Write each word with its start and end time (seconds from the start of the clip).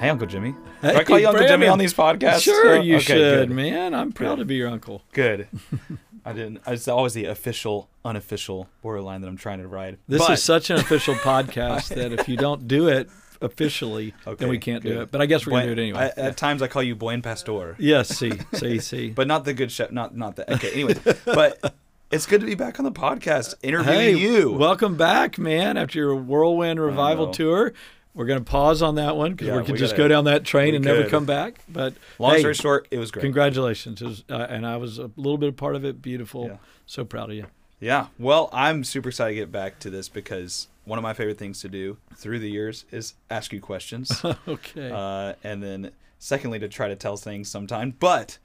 Hey, 0.00 0.08
Uncle 0.08 0.26
Jimmy. 0.26 0.54
Hey, 0.80 0.92
Do 0.92 0.98
I 0.98 1.04
call 1.04 1.18
you 1.18 1.28
Uncle 1.28 1.46
Jimmy 1.46 1.66
on 1.66 1.78
these 1.78 1.92
podcasts? 1.92 2.40
Sure, 2.42 2.78
Uh, 2.78 2.82
you 2.82 2.96
okay, 2.96 3.04
should, 3.04 3.48
good. 3.48 3.50
man. 3.50 3.94
I'm 3.94 4.12
proud 4.12 4.36
to 4.36 4.46
be 4.46 4.54
your 4.54 4.68
uncle. 4.68 5.02
Good. 5.12 5.46
I 6.24 6.32
didn't. 6.32 6.60
It's 6.66 6.88
always 6.88 7.12
the 7.12 7.26
official, 7.26 7.88
unofficial 8.02 8.68
borderline 8.80 9.20
that 9.20 9.28
I'm 9.28 9.36
trying 9.36 9.58
to 9.60 9.68
ride. 9.68 9.98
This 10.08 10.22
But- 10.22 10.32
is 10.32 10.42
such 10.42 10.70
an 10.70 10.76
official 10.76 11.14
podcast 11.16 11.94
that 11.94 12.12
if 12.12 12.28
you 12.30 12.38
don't 12.38 12.66
do 12.66 12.88
it 12.88 13.10
officially, 13.42 14.14
Okay, 14.26 14.36
then 14.36 14.48
we 14.48 14.58
can't 14.58 14.82
do 14.82 15.02
it. 15.02 15.10
But 15.10 15.20
I 15.20 15.26
guess 15.26 15.44
we're 15.46 15.50
Buen- 15.50 15.64
gonna 15.64 15.74
do 15.76 15.82
it 15.82 15.84
anyway. 15.84 16.12
I- 16.16 16.20
at 16.28 16.36
times, 16.38 16.62
I 16.62 16.68
call 16.68 16.82
you 16.82 16.94
Buen 16.94 17.20
Pastor, 17.20 17.76
yes, 17.78 18.08
see, 18.08 18.32
see, 18.54 18.78
see. 18.80 19.10
but 19.10 19.26
not 19.26 19.44
the 19.44 19.52
good 19.52 19.70
chef. 19.70 19.90
Not 19.92 20.16
not 20.16 20.36
the. 20.36 20.50
Okay. 20.54 20.70
Anyways, 20.72 20.98
but 21.26 21.74
it's 22.10 22.24
good 22.24 22.40
to 22.40 22.46
be 22.46 22.54
back 22.54 22.78
on 22.78 22.84
the 22.86 22.92
podcast 22.92 23.54
interviewing 23.62 23.98
hey, 23.98 24.14
you. 24.16 24.50
welcome 24.52 24.96
back, 24.96 25.38
man. 25.38 25.76
After 25.76 25.98
your 25.98 26.14
whirlwind 26.16 26.80
revival 26.80 27.28
tour, 27.32 27.72
we're 28.14 28.26
gonna 28.26 28.40
pause 28.40 28.82
on 28.82 28.96
that 28.96 29.16
one 29.16 29.32
because 29.32 29.48
Yeah, 29.48 29.56
we 29.58 29.64
could 29.64 29.72
we 29.72 29.78
just 29.78 29.92
gotta- 29.94 30.04
go 30.04 30.08
down 30.08 30.24
that 30.24 30.44
train 30.44 30.74
and 30.74 30.84
never 30.84 31.08
come 31.08 31.26
back. 31.26 31.60
But 31.68 31.94
Long 32.18 32.32
hey, 32.34 32.40
story 32.40 32.54
short, 32.54 32.88
it 32.90 32.98
was 32.98 33.10
great. 33.10 33.22
congratulations, 33.22 34.02
It 34.02 34.06
was, 34.06 34.24
uh, 34.28 34.46
and 34.48 34.66
I 34.66 34.76
was 34.76 34.98
a 34.98 35.10
little 35.16 35.38
bit 35.38 35.48
a 35.48 35.52
part 35.52 35.76
of 35.76 35.84
it. 35.84 36.02
Beautiful. 36.02 36.46
Yeah. 36.46 36.56
So 36.86 37.04
proud 37.04 37.30
of 37.30 37.36
you. 37.36 37.46
Yeah. 37.78 38.06
Well, 38.18 38.50
I'm 38.52 38.84
super 38.84 39.08
excited 39.10 39.34
to 39.34 39.40
get 39.40 39.52
back 39.52 39.78
to 39.80 39.90
this 39.90 40.08
because 40.08 40.68
one 40.84 40.98
of 40.98 41.02
my 41.02 41.14
favorite 41.14 41.38
things 41.38 41.60
to 41.60 41.68
do 41.68 41.96
through 42.16 42.40
the 42.40 42.50
years 42.50 42.84
is 42.90 43.14
ask 43.30 43.52
you 43.52 43.60
questions. 43.60 44.22
okay. 44.48 44.90
uh, 44.90 45.34
and 45.44 45.62
then 45.62 45.92
secondly 46.18 46.58
to 46.58 46.68
try 46.68 46.88
to 46.88 46.96
tell 46.96 47.16
things 47.16 47.48
sometime 47.48 47.94
but 47.98 48.36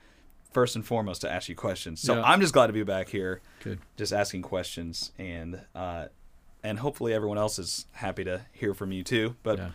first 0.53 0.77
and 0.77 0.85
foremost 0.85 1.19
to 1.19 1.29
ask 1.29 1.49
you 1.49 1.55
questions 1.55 1.99
so 1.99 2.15
Yeah. 2.15 2.21
i'm 2.23 2.39
just 2.39 2.53
glad 2.53 2.67
to 2.67 2.73
be 2.73 2.83
back 2.83 3.09
here 3.09 3.41
Good. 3.61 3.79
just 3.97 4.13
asking 4.13 4.43
questions 4.43 5.11
and 5.19 5.59
uh, 5.75 6.05
and 6.65 6.79
hopefully 6.79 7.13
everyone 7.13 7.37
else 7.37 7.59
is 7.59 7.85
happy 7.93 8.23
to 8.23 8.41
hear 8.51 8.73
from 8.73 8.91
you 8.91 9.03
too 9.03 9.35
but 9.43 9.57
Yeah. 9.59 9.69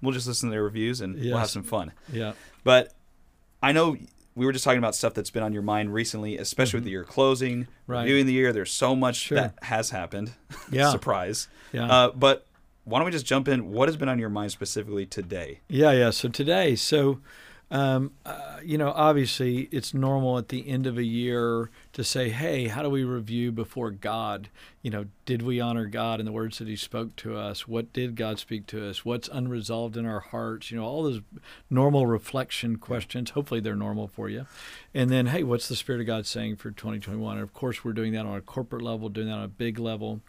we'll 0.00 0.12
just 0.14 0.26
listen 0.26 0.48
to 0.48 0.52
their 0.52 0.62
reviews 0.64 1.00
and 1.00 1.14
we'll 1.14 1.38
have 1.38 1.50
some 1.50 1.62
fun 1.62 1.92
Yeah. 2.12 2.32
but 2.64 2.92
i 3.62 3.72
know 3.72 3.96
we 4.34 4.46
were 4.46 4.52
just 4.52 4.64
talking 4.64 4.78
about 4.78 4.94
stuff 4.94 5.12
that's 5.14 5.30
been 5.30 5.42
on 5.42 5.52
your 5.52 5.62
mind 5.62 5.92
recently 5.92 6.38
especially 6.38 6.78
with 6.78 6.84
the 6.84 6.90
year 6.90 7.04
closing 7.04 7.62
Mm-hmm. 7.64 7.92
Right. 7.92 8.02
reviewing 8.02 8.26
the 8.26 8.32
year 8.32 8.52
there's 8.52 8.72
so 8.72 8.96
much 8.96 9.16
Sure. 9.16 9.36
that 9.38 9.54
has 9.62 9.90
happened 9.90 10.32
Yeah. 10.70 10.90
surprise 10.90 11.48
Yeah. 11.72 11.86
uh, 11.90 12.10
but 12.12 12.46
why 12.84 12.98
don't 12.98 13.06
we 13.06 13.12
just 13.12 13.26
jump 13.26 13.46
in 13.48 13.70
what 13.70 13.88
has 13.88 13.96
been 13.96 14.08
on 14.08 14.18
your 14.18 14.28
mind 14.30 14.50
specifically 14.52 15.06
today 15.06 15.60
Yeah, 15.68 15.92
yeah. 15.92 16.10
So 16.10 16.28
today, 16.28 16.74
so 16.74 17.20
um, 17.72 18.12
uh, 18.26 18.58
you 18.62 18.76
know, 18.76 18.92
obviously, 18.94 19.62
it's 19.72 19.94
normal 19.94 20.36
at 20.36 20.50
the 20.50 20.68
end 20.68 20.86
of 20.86 20.98
a 20.98 21.02
year 21.02 21.70
to 21.94 22.04
say, 22.04 22.28
"Hey, 22.28 22.68
how 22.68 22.82
do 22.82 22.90
we 22.90 23.02
review 23.02 23.50
before 23.50 23.90
God? 23.90 24.50
You 24.82 24.90
know, 24.90 25.06
did 25.24 25.40
we 25.40 25.58
honor 25.58 25.86
God 25.86 26.20
in 26.20 26.26
the 26.26 26.32
words 26.32 26.58
that 26.58 26.68
He 26.68 26.76
spoke 26.76 27.16
to 27.16 27.34
us? 27.34 27.66
What 27.66 27.90
did 27.94 28.14
God 28.14 28.38
speak 28.38 28.66
to 28.66 28.86
us? 28.90 29.06
What's 29.06 29.26
unresolved 29.32 29.96
in 29.96 30.04
our 30.04 30.20
hearts? 30.20 30.70
You 30.70 30.76
know, 30.76 30.84
all 30.84 31.02
those 31.02 31.22
normal 31.70 32.06
reflection 32.06 32.76
questions. 32.76 33.30
Hopefully, 33.30 33.60
they're 33.60 33.74
normal 33.74 34.06
for 34.06 34.28
you. 34.28 34.44
And 34.92 35.08
then, 35.08 35.28
hey, 35.28 35.42
what's 35.42 35.66
the 35.66 35.74
Spirit 35.76 36.02
of 36.02 36.06
God 36.06 36.26
saying 36.26 36.56
for 36.56 36.70
2021? 36.70 37.36
And 37.36 37.42
of 37.42 37.54
course, 37.54 37.82
we're 37.82 37.94
doing 37.94 38.12
that 38.12 38.26
on 38.26 38.36
a 38.36 38.42
corporate 38.42 38.82
level, 38.82 39.08
doing 39.08 39.28
that 39.28 39.38
on 39.38 39.44
a 39.44 39.48
big 39.48 39.78
level. 39.78 40.20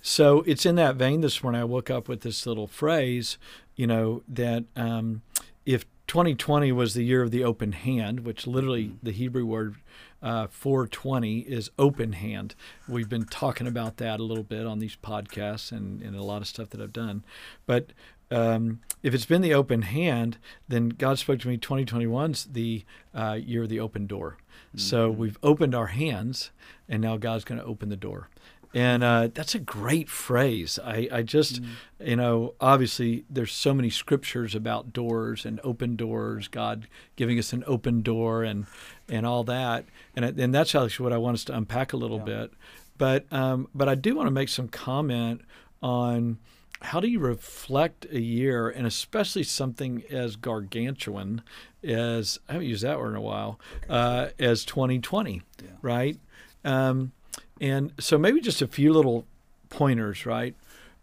So 0.00 0.42
it's 0.46 0.64
in 0.64 0.76
that 0.76 0.96
vein 0.96 1.20
this 1.20 1.42
morning. 1.42 1.60
I 1.60 1.64
woke 1.64 1.90
up 1.90 2.08
with 2.08 2.22
this 2.22 2.46
little 2.46 2.66
phrase, 2.66 3.36
you 3.76 3.86
know, 3.86 4.22
that 4.26 4.64
um, 4.74 5.20
if 5.66 5.84
2020 6.08 6.72
was 6.72 6.94
the 6.94 7.04
year 7.04 7.22
of 7.22 7.30
the 7.30 7.44
open 7.44 7.72
hand, 7.72 8.20
which 8.20 8.46
literally 8.46 8.92
the 9.02 9.12
Hebrew 9.12 9.44
word 9.44 9.76
uh, 10.22 10.48
420 10.48 11.40
is 11.40 11.70
open 11.78 12.14
hand. 12.14 12.54
We've 12.88 13.08
been 13.08 13.26
talking 13.26 13.66
about 13.66 13.98
that 13.98 14.18
a 14.18 14.24
little 14.24 14.42
bit 14.42 14.66
on 14.66 14.78
these 14.78 14.96
podcasts 14.96 15.70
and, 15.70 16.02
and 16.02 16.16
a 16.16 16.22
lot 16.22 16.40
of 16.40 16.48
stuff 16.48 16.70
that 16.70 16.80
I've 16.80 16.94
done. 16.94 17.24
But 17.66 17.92
um, 18.30 18.80
if 19.02 19.14
it's 19.14 19.26
been 19.26 19.42
the 19.42 19.54
open 19.54 19.82
hand, 19.82 20.38
then 20.66 20.88
God 20.88 21.18
spoke 21.18 21.40
to 21.40 21.48
me 21.48 21.58
2021's 21.58 22.46
the 22.46 22.84
uh, 23.14 23.38
year 23.40 23.62
of 23.62 23.68
the 23.68 23.80
open 23.80 24.06
door. 24.06 24.38
So 24.76 25.10
we've 25.10 25.38
opened 25.42 25.74
our 25.74 25.86
hands, 25.86 26.50
and 26.88 27.02
now 27.02 27.16
God's 27.16 27.44
going 27.44 27.60
to 27.60 27.66
open 27.66 27.88
the 27.88 27.96
door. 27.96 28.28
And 28.74 29.02
uh, 29.02 29.28
that's 29.32 29.54
a 29.54 29.58
great 29.58 30.08
phrase. 30.08 30.78
I, 30.84 31.08
I 31.10 31.22
just, 31.22 31.60
you 31.98 32.16
know, 32.16 32.54
obviously 32.60 33.24
there's 33.30 33.52
so 33.52 33.72
many 33.72 33.88
scriptures 33.88 34.54
about 34.54 34.92
doors 34.92 35.46
and 35.46 35.58
open 35.64 35.96
doors, 35.96 36.48
God 36.48 36.86
giving 37.16 37.38
us 37.38 37.52
an 37.52 37.64
open 37.66 38.02
door 38.02 38.44
and 38.44 38.66
and 39.08 39.24
all 39.24 39.42
that. 39.44 39.86
And 40.14 40.24
and 40.24 40.54
that's 40.54 40.74
actually 40.74 41.04
what 41.04 41.12
I 41.12 41.18
want 41.18 41.34
us 41.34 41.44
to 41.44 41.56
unpack 41.56 41.92
a 41.92 41.96
little 41.96 42.18
bit. 42.18 42.52
But 42.98 43.32
um, 43.32 43.68
but 43.74 43.88
I 43.88 43.94
do 43.94 44.14
want 44.14 44.26
to 44.26 44.32
make 44.32 44.48
some 44.48 44.68
comment 44.68 45.42
on 45.80 46.38
how 46.80 47.00
do 47.00 47.08
you 47.08 47.18
reflect 47.18 48.06
a 48.12 48.20
year, 48.20 48.68
and 48.68 48.86
especially 48.86 49.42
something 49.42 50.04
as 50.10 50.36
gargantuan 50.36 51.42
as 51.82 52.38
I 52.48 52.52
haven't 52.52 52.68
used 52.68 52.84
that 52.84 52.98
word 52.98 53.10
in 53.10 53.16
a 53.16 53.20
while, 53.20 53.58
uh, 53.88 54.28
as 54.38 54.64
2020, 54.64 55.42
right? 55.82 56.18
Um, 56.64 57.12
and 57.60 57.92
so 57.98 58.18
maybe 58.18 58.40
just 58.40 58.62
a 58.62 58.66
few 58.66 58.92
little 58.92 59.26
pointers, 59.68 60.24
right? 60.26 60.54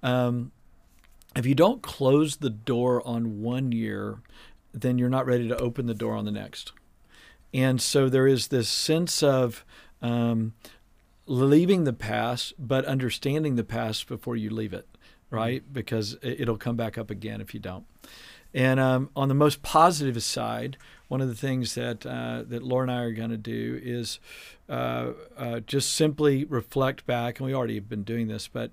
Um, 0.04 0.52
if 1.36 1.46
you 1.46 1.56
don't 1.56 1.82
close 1.82 2.38
the 2.38 2.50
door 2.50 3.06
on 3.06 3.42
one 3.42 3.72
year, 3.72 4.20
then 4.74 4.98
you're 4.98 5.10
not 5.10 5.26
ready 5.26 5.48
to 5.48 5.58
open 5.58 5.86
the 5.86 5.94
door 5.94 6.16
on 6.16 6.26
the 6.26 6.32
next. 6.32 6.72
And 7.54 7.82
so 7.82 8.10
there 8.10 8.28
is 8.28 8.48
this 8.48 8.68
sense 8.70 9.22
of 9.24 9.64
um, 10.02 10.54
leaving 11.26 11.84
the 11.84 11.94
past, 11.94 12.54
but 12.60 12.86
understanding 12.86 13.56
the 13.56 13.64
past 13.64 14.08
before 14.08 14.36
you 14.36 14.50
leave 14.50 14.74
it, 14.74 14.88
right? 15.30 15.64
Because 15.72 16.14
it- 16.22 16.42
it'll 16.42 16.58
come 16.58 16.76
back 16.76 16.98
up 16.98 17.10
again 17.10 17.42
if 17.42 17.54
you 17.54 17.60
don't. 17.60 17.86
And 18.54 18.80
um, 18.80 19.10
on 19.16 19.28
the 19.28 19.36
most 19.36 19.62
positive 19.62 20.22
side, 20.24 20.78
one 21.08 21.22
of 21.22 21.28
the 21.28 21.36
things 21.36 21.76
that 21.76 22.06
uh, 22.06 22.44
that 22.48 22.64
Laura 22.64 22.84
and 22.84 22.92
I 22.92 23.02
are 23.02 23.12
going 23.12 23.30
to 23.30 23.38
do 23.38 23.80
is 23.84 24.20
uh, 24.70 25.12
uh, 25.38 25.60
just 25.62 25.94
simply 25.94 26.46
reflect 26.46 27.06
back, 27.06 27.40
and 27.40 27.48
we 27.48 27.54
already 27.54 27.76
have 27.76 27.90
been 27.90 28.04
doing 28.04 28.28
this, 28.28 28.48
but 28.48 28.72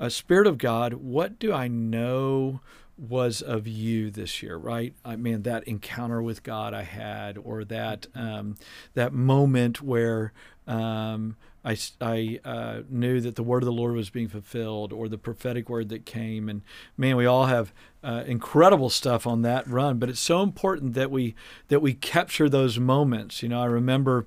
uh, 0.00 0.08
Spirit 0.08 0.46
of 0.46 0.58
God, 0.58 0.94
what 0.94 1.38
do 1.38 1.52
I 1.52 1.68
know 1.68 2.60
was 2.96 3.42
of 3.42 3.66
you 3.66 4.10
this 4.10 4.42
year? 4.42 4.56
Right? 4.56 4.94
I 5.04 5.16
mean, 5.16 5.42
that 5.42 5.64
encounter 5.64 6.20
with 6.22 6.42
God 6.42 6.74
I 6.74 6.82
had, 6.82 7.38
or 7.38 7.64
that 7.64 8.06
um, 8.14 8.56
that 8.94 9.12
moment 9.12 9.80
where 9.80 10.32
um, 10.66 11.36
I, 11.64 11.76
I, 12.00 12.40
uh, 12.44 12.82
knew 12.88 13.20
that 13.20 13.36
the 13.36 13.42
word 13.42 13.62
of 13.62 13.66
the 13.66 13.72
Lord 13.72 13.94
was 13.94 14.10
being 14.10 14.28
fulfilled, 14.28 14.92
or 14.92 15.08
the 15.08 15.18
prophetic 15.18 15.68
word 15.68 15.88
that 15.88 16.04
came. 16.06 16.48
And 16.48 16.62
man, 16.96 17.16
we 17.16 17.26
all 17.26 17.46
have 17.46 17.72
uh, 18.02 18.24
incredible 18.26 18.90
stuff 18.90 19.26
on 19.26 19.42
that 19.42 19.66
run. 19.66 19.98
But 19.98 20.08
it's 20.08 20.20
so 20.20 20.42
important 20.42 20.94
that 20.94 21.10
we 21.10 21.34
that 21.68 21.80
we 21.80 21.94
capture 21.94 22.48
those 22.48 22.78
moments. 22.78 23.42
You 23.42 23.48
know, 23.48 23.60
I 23.60 23.66
remember 23.66 24.26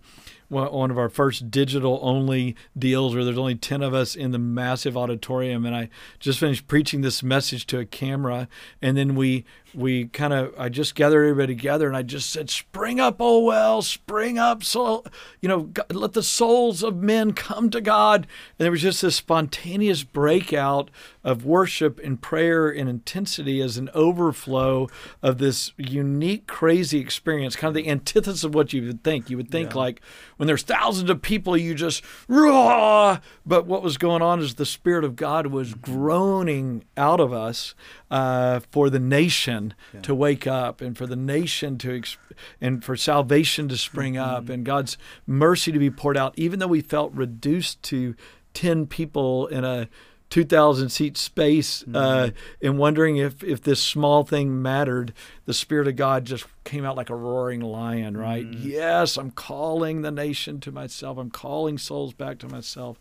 one 0.51 0.91
of 0.91 0.97
our 0.97 1.07
first 1.07 1.49
digital 1.49 1.97
only 2.01 2.57
deals 2.77 3.15
where 3.15 3.23
there's 3.23 3.37
only 3.37 3.55
10 3.55 3.81
of 3.81 3.93
us 3.93 4.15
in 4.15 4.31
the 4.31 4.39
massive 4.39 4.97
auditorium 4.97 5.65
and 5.65 5.73
I 5.73 5.89
just 6.19 6.39
finished 6.39 6.67
preaching 6.67 6.99
this 6.99 7.23
message 7.23 7.65
to 7.67 7.79
a 7.79 7.85
camera 7.85 8.49
and 8.81 8.97
then 8.97 9.15
we 9.15 9.45
we 9.73 10.07
kind 10.07 10.33
of 10.33 10.53
I 10.57 10.67
just 10.67 10.95
gathered 10.95 11.23
everybody 11.23 11.55
together 11.55 11.87
and 11.87 11.95
I 11.95 12.01
just 12.01 12.29
said 12.29 12.49
spring 12.49 12.99
up 12.99 13.17
oh 13.21 13.39
well 13.39 13.81
spring 13.81 14.37
up 14.37 14.61
soul 14.61 15.05
you 15.39 15.47
know 15.47 15.61
God, 15.61 15.95
let 15.95 16.11
the 16.11 16.23
souls 16.23 16.83
of 16.83 16.97
men 16.97 17.31
come 17.31 17.69
to 17.69 17.79
God 17.79 18.27
and 18.59 18.65
there 18.65 18.71
was 18.71 18.81
just 18.81 19.01
this 19.01 19.15
spontaneous 19.15 20.03
breakout 20.03 20.91
of 21.23 21.45
worship 21.45 21.97
and 22.03 22.21
prayer 22.21 22.69
and 22.69 22.89
intensity 22.89 23.60
as 23.61 23.77
an 23.77 23.89
overflow 23.93 24.87
of 25.21 25.37
this 25.37 25.71
unique 25.77 26.47
crazy 26.47 26.99
experience 26.99 27.55
kind 27.55 27.69
of 27.69 27.83
the 27.83 27.89
antithesis 27.89 28.43
of 28.43 28.53
what 28.53 28.73
you 28.73 28.85
would 28.87 29.03
think. 29.03 29.29
You 29.29 29.37
would 29.37 29.49
think 29.51 29.69
like 29.75 30.01
when 30.37 30.47
there's 30.47 30.63
thousands 30.63 31.09
of 31.09 31.21
people 31.21 31.55
you 31.55 31.75
just 31.75 32.03
raw 32.27 33.19
but 33.45 33.65
what 33.65 33.83
was 33.83 33.97
going 33.97 34.21
on 34.21 34.39
is 34.39 34.55
the 34.55 34.65
spirit 34.65 35.03
of 35.03 35.15
god 35.15 35.47
was 35.47 35.73
groaning 35.75 36.83
out 36.97 37.19
of 37.19 37.31
us 37.31 37.75
uh, 38.09 38.59
for 38.71 38.89
the 38.89 38.99
nation 38.99 39.73
to 40.01 40.15
wake 40.15 40.47
up 40.47 40.81
and 40.81 40.97
for 40.97 41.05
the 41.05 41.15
nation 41.15 41.77
to 41.77 41.95
ex- 41.95 42.17
and 42.59 42.83
for 42.83 42.95
salvation 42.95 43.67
to 43.69 43.77
spring 43.77 44.17
up 44.17 44.49
and 44.49 44.65
god's 44.65 44.97
mercy 45.27 45.71
to 45.71 45.79
be 45.79 45.91
poured 45.91 46.17
out 46.17 46.33
even 46.37 46.59
though 46.59 46.67
we 46.67 46.81
felt 46.81 47.13
reduced 47.13 47.81
to 47.83 48.15
10 48.53 48.85
people 48.87 49.47
in 49.47 49.63
a 49.63 49.87
2,000 50.31 50.89
seat 50.89 51.17
space 51.17 51.83
uh, 51.93 52.29
and 52.61 52.77
wondering 52.77 53.17
if, 53.17 53.43
if 53.43 53.61
this 53.61 53.81
small 53.81 54.23
thing 54.23 54.61
mattered, 54.61 55.13
the 55.45 55.53
Spirit 55.53 55.89
of 55.89 55.97
God 55.97 56.23
just 56.23 56.45
came 56.63 56.85
out 56.85 56.95
like 56.95 57.09
a 57.09 57.15
roaring 57.15 57.59
lion, 57.59 58.15
right? 58.15 58.45
Yes, 58.45 59.17
I'm 59.17 59.31
calling 59.31 60.01
the 60.01 60.09
nation 60.09 60.61
to 60.61 60.71
myself. 60.71 61.17
I'm 61.17 61.29
calling 61.29 61.77
souls 61.77 62.13
back 62.13 62.39
to 62.39 62.47
myself. 62.47 62.97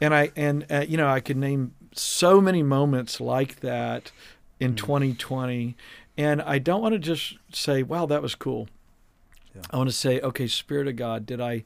And 0.00 0.14
I 0.14 0.30
and 0.36 0.66
uh, 0.70 0.84
you 0.86 0.96
know 0.96 1.08
I 1.08 1.20
could 1.20 1.36
name 1.36 1.74
so 1.92 2.40
many 2.40 2.62
moments 2.62 3.20
like 3.20 3.60
that 3.60 4.10
in 4.58 4.74
2020, 4.74 5.76
and 6.18 6.42
I 6.42 6.58
don't 6.58 6.82
want 6.82 6.94
to 6.94 6.98
just 6.98 7.36
say, 7.52 7.84
"Wow, 7.84 8.06
that 8.06 8.20
was 8.20 8.34
cool." 8.34 8.68
Yeah. 9.54 9.62
I 9.70 9.76
want 9.76 9.88
to 9.88 9.94
say, 9.94 10.20
"Okay, 10.20 10.48
Spirit 10.48 10.88
of 10.88 10.96
God, 10.96 11.24
did 11.24 11.40
I?" 11.40 11.62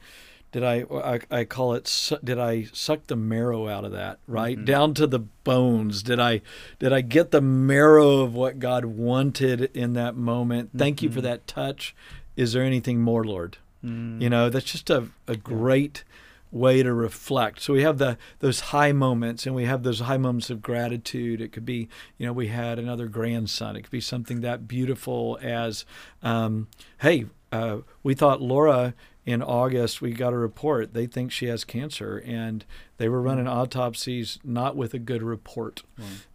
Did 0.56 0.64
I, 0.64 0.86
I? 0.90 1.20
I 1.30 1.44
call 1.44 1.74
it. 1.74 1.86
su- 1.86 2.16
Did 2.24 2.38
I 2.38 2.62
suck 2.72 3.08
the 3.08 3.14
marrow 3.14 3.68
out 3.68 3.84
of 3.84 3.92
that, 3.92 4.20
right 4.26 4.64
down 4.64 4.94
to 4.94 5.06
the 5.06 5.18
bones? 5.18 6.02
Did 6.02 6.18
I? 6.18 6.40
Did 6.78 6.94
I 6.94 7.02
get 7.02 7.30
the 7.30 7.42
marrow 7.42 8.20
of 8.20 8.32
what 8.32 8.58
God 8.58 8.86
wanted 8.86 9.70
in 9.76 9.92
that 9.92 10.16
moment? 10.16 10.70
Thank 10.74 11.02
you 11.02 11.10
for 11.10 11.20
that 11.20 11.46
touch. 11.46 11.94
Is 12.36 12.54
there 12.54 12.62
anything 12.62 13.02
more, 13.02 13.22
Lord? 13.22 13.58
You 13.82 14.30
know, 14.30 14.48
that's 14.48 14.64
just 14.72 14.88
a, 14.88 15.08
a 15.28 15.36
great 15.36 16.04
way 16.50 16.82
to 16.82 16.94
reflect. 16.94 17.60
So 17.60 17.74
we 17.74 17.82
have 17.82 17.98
the 17.98 18.16
those 18.38 18.60
high 18.60 18.92
moments 18.92 19.44
and 19.44 19.54
we 19.54 19.66
have 19.66 19.82
those 19.82 20.00
high 20.00 20.16
moments 20.16 20.48
of 20.48 20.62
gratitude. 20.62 21.42
It 21.42 21.52
could 21.52 21.66
be, 21.66 21.90
you 22.16 22.24
know, 22.26 22.32
we 22.32 22.46
had 22.46 22.78
another 22.78 23.08
grandson. 23.08 23.76
It 23.76 23.82
could 23.82 23.90
be 23.90 24.00
something 24.00 24.40
that 24.40 24.66
beautiful 24.66 25.38
as, 25.42 25.84
um, 26.22 26.68
hey, 27.02 27.26
uh, 27.52 27.80
we 28.02 28.14
thought 28.14 28.40
Laura 28.40 28.94
in 29.26 29.42
August 29.42 30.00
we 30.00 30.12
got 30.12 30.32
a 30.32 30.38
report 30.38 30.94
they 30.94 31.06
think 31.06 31.30
she 31.30 31.46
has 31.46 31.64
cancer 31.64 32.22
and 32.24 32.64
they 32.96 33.08
were 33.08 33.20
running 33.20 33.48
autopsies 33.48 34.38
not 34.44 34.76
with 34.76 34.94
a 34.94 34.98
good 34.98 35.22
report 35.22 35.82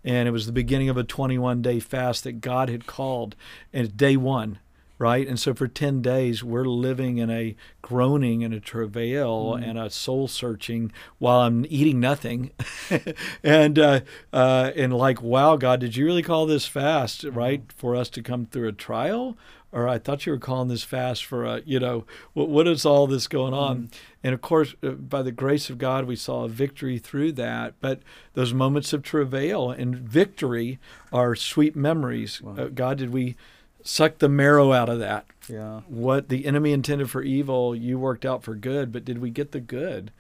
and 0.04 0.28
it 0.28 0.32
was 0.32 0.46
the 0.46 0.52
beginning 0.52 0.90
of 0.90 0.98
a 0.98 1.04
21 1.04 1.62
day 1.62 1.80
fast 1.80 2.24
that 2.26 2.42
God 2.42 2.70
had 2.70 2.86
called 2.86 3.36
and 3.74 3.86
it's 3.86 3.94
day 3.94 4.18
1 4.18 4.60
right? 5.02 5.28
And 5.28 5.40
so 5.40 5.56
for 5.56 5.68
10 5.68 6.04
days, 6.04 6.44
we're 6.44 6.66
living 6.66 7.18
in 7.18 7.32
a 7.32 7.56
groaning 7.82 8.44
and 8.44 8.54
a 8.54 8.60
travail 8.60 9.56
and 9.56 9.80
a 9.80 9.90
soul 9.90 10.28
searching 10.28 10.92
while 11.18 11.40
I'm 11.40 11.66
eating 11.70 12.00
nothing. 12.00 12.52
and, 13.44 13.80
uh, 13.80 14.02
uh, 14.32 14.70
and 14.76 14.94
like, 14.94 15.20
wow, 15.24 15.56
God, 15.56 15.80
did 15.80 15.96
you 15.96 16.06
really 16.06 16.22
call 16.22 16.46
this 16.46 16.68
fast, 16.68 17.24
right? 17.24 17.64
For 17.76 17.96
us 17.96 18.10
to 18.12 18.22
come 18.22 18.46
through 18.46 18.68
a 18.68 18.74
trial? 18.74 19.36
Or 19.74 19.88
I 19.88 20.00
thought 20.00 20.26
you 20.26 20.34
were 20.34 20.38
calling 20.38 20.68
this 20.68 20.84
fast 20.84 21.24
for 21.24 21.46
a, 21.46 21.62
you 21.66 21.80
know, 21.80 22.06
what, 22.34 22.50
what 22.50 22.68
is 22.68 22.86
all 22.86 23.08
this 23.08 23.28
going 23.28 23.54
on? 23.54 23.90
And 24.22 24.34
of 24.34 24.42
course, 24.42 24.76
uh, 24.84 24.90
by 24.90 25.22
the 25.22 25.32
grace 25.32 25.70
of 25.70 25.78
God, 25.78 26.06
we 26.06 26.18
saw 26.18 26.44
a 26.44 26.50
victory 26.50 27.00
through 27.00 27.32
that. 27.34 27.76
But 27.80 28.02
those 28.34 28.54
moments 28.54 28.92
of 28.92 29.02
travail 29.02 29.72
and 29.72 29.96
victory 29.96 30.78
are 31.14 31.36
sweet 31.36 31.74
memories. 31.76 32.42
Uh, 32.46 32.66
God, 32.66 32.98
did 32.98 33.14
we 33.14 33.38
suck 33.82 34.18
the 34.18 34.28
marrow 34.28 34.74
out 34.74 34.90
of 34.90 35.00
that? 35.00 35.26
Yeah. 35.48 35.82
What 35.88 36.28
the 36.28 36.46
enemy 36.46 36.74
intended 36.74 37.10
for 37.10 37.22
evil, 37.22 37.74
you 37.74 37.98
worked 37.98 38.26
out 38.26 38.44
for 38.44 38.56
good. 38.56 38.92
But 38.92 39.06
did 39.06 39.20
we 39.20 39.30
get 39.30 39.54
the 39.54 39.62
good 39.62 40.12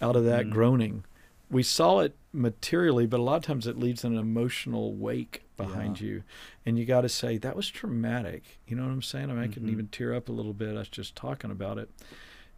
out 0.00 0.16
of 0.16 0.24
that 0.24 0.48
groaning? 0.48 1.04
We 1.50 1.62
saw 1.62 2.00
it 2.00 2.16
materially, 2.32 3.06
but 3.06 3.20
a 3.20 3.22
lot 3.22 3.36
of 3.36 3.44
times 3.44 3.66
it 3.66 3.78
leaves 3.78 4.02
an 4.02 4.16
emotional 4.16 4.94
wake 4.94 5.43
behind 5.56 6.00
you. 6.00 6.22
And 6.64 6.78
you 6.78 6.84
got 6.84 7.02
to 7.02 7.08
say, 7.08 7.38
that 7.38 7.56
was 7.56 7.68
traumatic. 7.68 8.58
You 8.66 8.76
know 8.76 8.82
what 8.82 8.92
I'm 8.92 9.02
saying? 9.02 9.30
I, 9.30 9.34
mean, 9.34 9.42
I 9.42 9.48
can 9.48 9.68
even 9.68 9.88
tear 9.88 10.14
up 10.14 10.28
a 10.28 10.32
little 10.32 10.52
bit. 10.52 10.76
i 10.76 10.78
was 10.78 10.88
just 10.88 11.16
talking 11.16 11.50
about 11.50 11.78
it. 11.78 11.90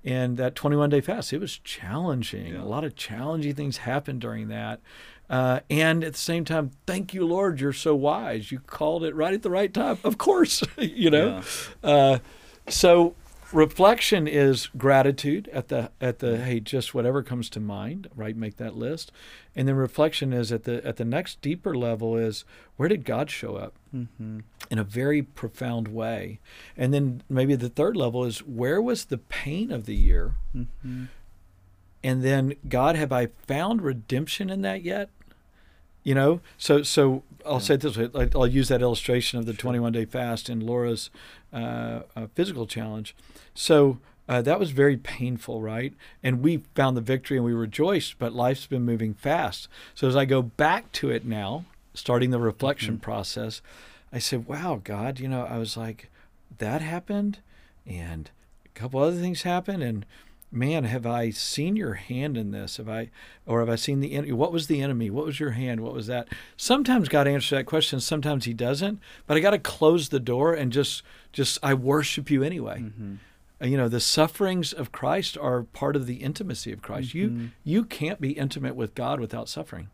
And 0.05 0.37
that 0.37 0.55
21 0.55 0.91
day 0.91 1.01
fast, 1.01 1.33
it 1.33 1.41
was 1.41 1.59
challenging. 1.59 2.55
Yeah. 2.55 2.63
A 2.63 2.65
lot 2.65 2.85
of 2.85 2.95
challenging 2.95 3.55
things 3.55 3.79
happened 3.79 4.21
during 4.21 4.49
that. 4.49 4.81
Uh, 5.29 5.61
and 5.69 6.05
at 6.05 6.13
the 6.13 6.19
same 6.19 6.45
time, 6.45 6.71
thank 6.87 7.13
you, 7.13 7.27
Lord, 7.27 7.61
you're 7.61 7.73
so 7.73 7.97
wise. 7.97 8.53
You 8.53 8.61
called 8.61 9.03
it 9.03 9.15
right 9.15 9.35
at 9.35 9.43
the 9.43 9.51
right 9.51 9.73
time. 9.75 9.99
Of 10.05 10.19
course, 10.19 10.63
you 10.79 11.11
know. 11.11 11.43
Uh, 11.83 12.19
so 12.69 13.17
reflection 13.53 14.27
is 14.27 14.69
gratitude 14.77 15.49
at 15.53 15.69
the 15.69 15.91
at 16.01 16.19
the 16.19 16.39
hey 16.39 16.61
just 16.61 16.95
whatever 16.95 17.23
comes 17.23 17.49
to 17.51 17.61
mind 17.61 18.09
right? 18.15 18.37
Make 18.37 18.57
that 18.57 18.77
list. 18.77 19.13
And 19.55 19.69
then 19.69 19.77
reflection 19.77 20.33
is 20.33 20.53
at 20.53 20.65
the 20.65 20.85
at 20.87 20.97
the 20.97 21.05
next 21.05 21.41
deeper 21.41 21.75
level 21.75 22.17
is 22.17 22.45
where 22.77 22.89
did 22.89 23.05
god 23.05 23.31
show 23.31 23.57
up? 23.57 23.75
Mm-hmm. 23.95 24.41
in 24.71 24.79
a 24.79 24.85
very 24.85 25.23
profound 25.23 25.89
way. 25.89 26.39
And 26.77 26.93
then 26.93 27.23
maybe 27.31 27.55
the 27.55 27.71
third 27.71 27.97
level 27.97 28.25
is 28.25 28.41
where 28.41 28.83
was 28.83 29.07
the 29.07 29.17
pain 29.17 29.73
of 29.73 29.87
the 29.87 29.95
year? 29.95 30.35
Mm-hmm. 30.55 31.05
and 32.05 32.23
then 32.23 32.55
god 32.69 32.97
have 32.97 33.13
i 33.13 33.29
found 33.47 33.81
redemption 33.83 34.51
in 34.51 34.63
that 34.63 34.83
yet 34.83 35.09
you 36.07 36.15
know? 36.15 36.41
So 36.57 36.83
so 36.85 37.25
i'll 37.45 37.61
say 37.61 37.77
this 37.77 37.97
way 37.97 38.09
like, 38.13 38.35
i'll 38.35 38.47
use 38.47 38.69
that 38.69 38.83
illustration 38.83 39.39
of 39.39 39.47
the 39.47 39.53
21 39.53 39.93
day 39.93 40.05
fast 40.05 40.49
and 40.49 40.63
laura's 40.63 41.11
uh, 41.53 42.01
uh, 42.15 42.27
physical 42.35 42.67
challenge. 42.67 43.15
So 43.55 43.99
uh, 44.29 44.43
that 44.43 44.61
was 44.61 44.71
very 44.71 44.97
painful 44.97 45.61
right? 45.61 45.93
And 46.23 46.43
we 46.43 46.63
found 46.75 46.97
the 46.97 47.01
victory 47.01 47.37
and 47.37 47.45
we 47.45 47.53
rejoiced 47.53 48.19
but 48.21 48.33
life's 48.33 48.67
been 48.67 48.85
moving 48.85 49.15
fast. 49.15 49.69
So 49.95 50.07
as 50.07 50.15
i 50.15 50.25
go 50.25 50.43
back 50.43 50.93
to 50.93 51.11
it 51.11 51.25
now 51.25 51.65
starting 51.93 52.31
the 52.31 52.39
reflection 52.39 52.99
process 52.99 53.63
i 54.13 54.19
said 54.19 54.47
wow 54.47 54.79
god 54.85 55.19
you 55.19 55.27
know 55.27 55.47
i 55.47 55.57
was 55.57 55.79
like 55.79 56.11
that 56.59 56.83
happened 56.83 57.39
and 57.87 58.31
a 58.67 58.79
couple 58.79 59.01
other 59.01 59.19
things 59.19 59.43
happened 59.43 59.83
and 59.83 60.05
man 60.57 60.85
have 60.85 61.07
i 61.07 61.31
seen 61.31 61.77
your 61.77 61.95
hand 61.95 62.37
in 62.37 62.51
this? 62.51 62.79
Have 62.79 62.89
i 62.89 63.11
or 63.45 63.61
have 63.61 63.69
i 63.69 63.77
seen 63.77 64.01
the 64.01 64.13
enemy 64.13 64.33
what 64.33 64.53
was 64.53 64.67
the 64.67 64.81
enemy? 64.81 65.11
What 65.11 65.27
was 65.27 65.39
your 65.39 65.51
hand? 65.51 65.81
What 65.81 65.95
was 65.95 66.07
that? 66.07 66.29
Sometimes 66.57 67.09
god 67.09 67.29
answers 67.29 67.51
that 67.51 67.67
question 67.67 68.01
sometimes 68.01 68.45
he 68.45 68.55
doesn't 68.55 69.01
but 69.27 69.37
i 69.37 69.41
got 69.41 69.51
to 69.51 69.59
close 69.59 70.09
the 70.09 70.21
door 70.21 70.55
and 70.55 70.73
just 70.73 71.03
just 71.33 71.59
i 71.63 71.75
worship 71.75 72.31
you 72.31 72.43
anyway. 72.43 72.81
Mm-hmm. 72.81 73.15
Uh, 73.61 73.67
you 73.67 73.77
know 73.77 73.89
the 73.89 74.01
sufferings 74.01 74.73
of 74.73 74.93
christ 74.93 75.39
are 75.39 75.63
part 75.63 75.97
of 75.97 76.07
the 76.07 76.17
intimacy 76.17 76.73
of 76.73 76.83
christ. 76.83 77.15
You 77.15 77.29
mm-hmm. 77.29 77.47
you 77.63 77.85
can't 77.85 78.21
be 78.21 78.33
intimate 78.33 78.75
with 78.75 78.95
god 78.95 79.21
without 79.21 79.49
suffering. 79.49 79.89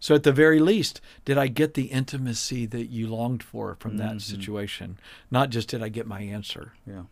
So 0.00 0.14
at 0.14 0.22
the 0.22 0.32
very 0.32 0.60
least 0.60 1.00
did 1.24 1.38
i 1.38 1.48
get 1.48 1.74
the 1.74 1.86
intimacy 1.86 2.66
that 2.66 2.86
you 2.86 3.06
longed 3.06 3.42
for 3.42 3.76
from 3.80 3.96
that 3.98 4.10
mm-hmm. 4.10 4.18
situation? 4.18 4.98
Not 5.30 5.50
just 5.50 5.68
did 5.68 5.82
i 5.82 5.88
get 5.88 6.06
my 6.06 6.20
answer. 6.20 6.72
Yeah. 6.86 7.02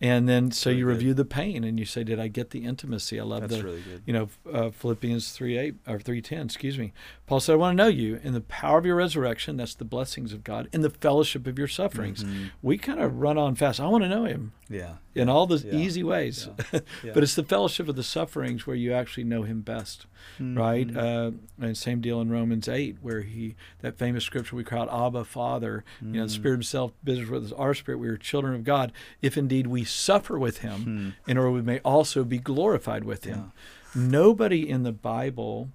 And 0.00 0.28
then 0.28 0.50
so 0.50 0.70
Really 0.70 0.78
you 0.80 0.84
good. 0.86 0.90
review 0.92 1.14
the 1.14 1.24
pain 1.24 1.64
and 1.64 1.78
you 1.78 1.84
say, 1.86 2.04
did 2.04 2.18
I 2.20 2.28
get 2.28 2.50
the 2.50 2.64
intimacy? 2.64 3.18
I 3.18 3.22
love 3.22 3.42
That's 3.42 3.56
the, 3.56 3.62
really 3.62 3.80
good. 3.82 4.02
you 4.06 4.12
know, 4.12 4.28
uh, 4.52 4.70
Philippians 4.70 5.30
3 5.32 5.56
8 5.58 5.74
or 5.88 5.98
3.10, 5.98 6.44
excuse 6.46 6.78
me. 6.78 6.92
Paul 7.26 7.40
said, 7.40 7.52
I 7.54 7.56
want 7.56 7.76
to 7.78 7.82
know 7.82 7.88
you 7.88 8.20
in 8.22 8.32
the 8.34 8.40
power 8.42 8.78
of 8.78 8.84
your 8.86 8.96
resurrection. 8.96 9.56
That's 9.56 9.74
the 9.74 9.84
blessings 9.84 10.32
of 10.32 10.44
God 10.44 10.68
in 10.72 10.80
the 10.82 10.90
fellowship 10.90 11.46
of 11.46 11.58
your 11.58 11.68
sufferings. 11.68 12.24
Mm-hmm. 12.24 12.44
We 12.62 12.76
kind 12.78 13.00
of 13.00 13.20
run 13.20 13.38
on 13.38 13.54
fast. 13.54 13.80
I 13.80 13.86
want 13.86 14.04
to 14.04 14.08
know 14.08 14.24
him 14.24 14.52
Yeah. 14.68 14.94
In 15.14 15.28
all 15.28 15.46
the 15.46 15.58
Yeah. 15.58 15.74
easy 15.74 16.02
ways. 16.02 16.48
Yeah. 16.72 17.12
but 17.14 17.22
it's 17.22 17.34
the 17.34 17.44
fellowship 17.44 17.88
of 17.88 17.96
the 17.96 18.02
sufferings 18.02 18.66
where 18.66 18.76
you 18.76 18.92
actually 18.92 19.24
know 19.24 19.42
him 19.42 19.60
best, 19.60 20.06
right? 20.40 20.86
Mm-hmm. 20.88 21.60
Uh, 21.62 21.64
and 21.66 21.76
same 21.76 22.00
deal 22.00 22.20
in 22.20 22.30
Romans 22.30 22.68
8, 22.68 22.96
where 23.00 23.20
he, 23.22 23.54
that 23.80 23.96
famous 23.98 24.24
scripture 24.24 24.56
we 24.56 24.64
cry 24.64 24.80
out, 24.80 24.92
Abba, 24.92 25.24
Father, 25.24 25.84
you 26.00 26.08
know, 26.08 26.26
the 26.26 26.32
Mm. 26.32 26.34
Spirit 26.34 26.54
himself 26.56 26.92
business 27.04 27.28
with 27.30 27.44
us, 27.46 27.52
our 27.52 27.74
spirit. 27.74 27.98
We 27.98 28.08
are 28.08 28.16
children 28.16 28.54
of 28.54 28.64
God, 28.64 28.92
if 29.22 29.36
indeed 29.36 29.66
we 29.68 29.84
suffer 29.84 30.38
with 30.38 30.58
him, 30.58 31.14
in 31.28 31.38
order 31.38 31.50
we 31.52 31.62
may 31.62 31.78
also 31.80 32.24
be 32.24 32.38
glorified 32.38 33.04
with 33.04 33.24
him. 33.24 33.52
Nobody 33.94 34.68
in 34.68 34.82
the 34.82 34.92
Bible 34.92 35.68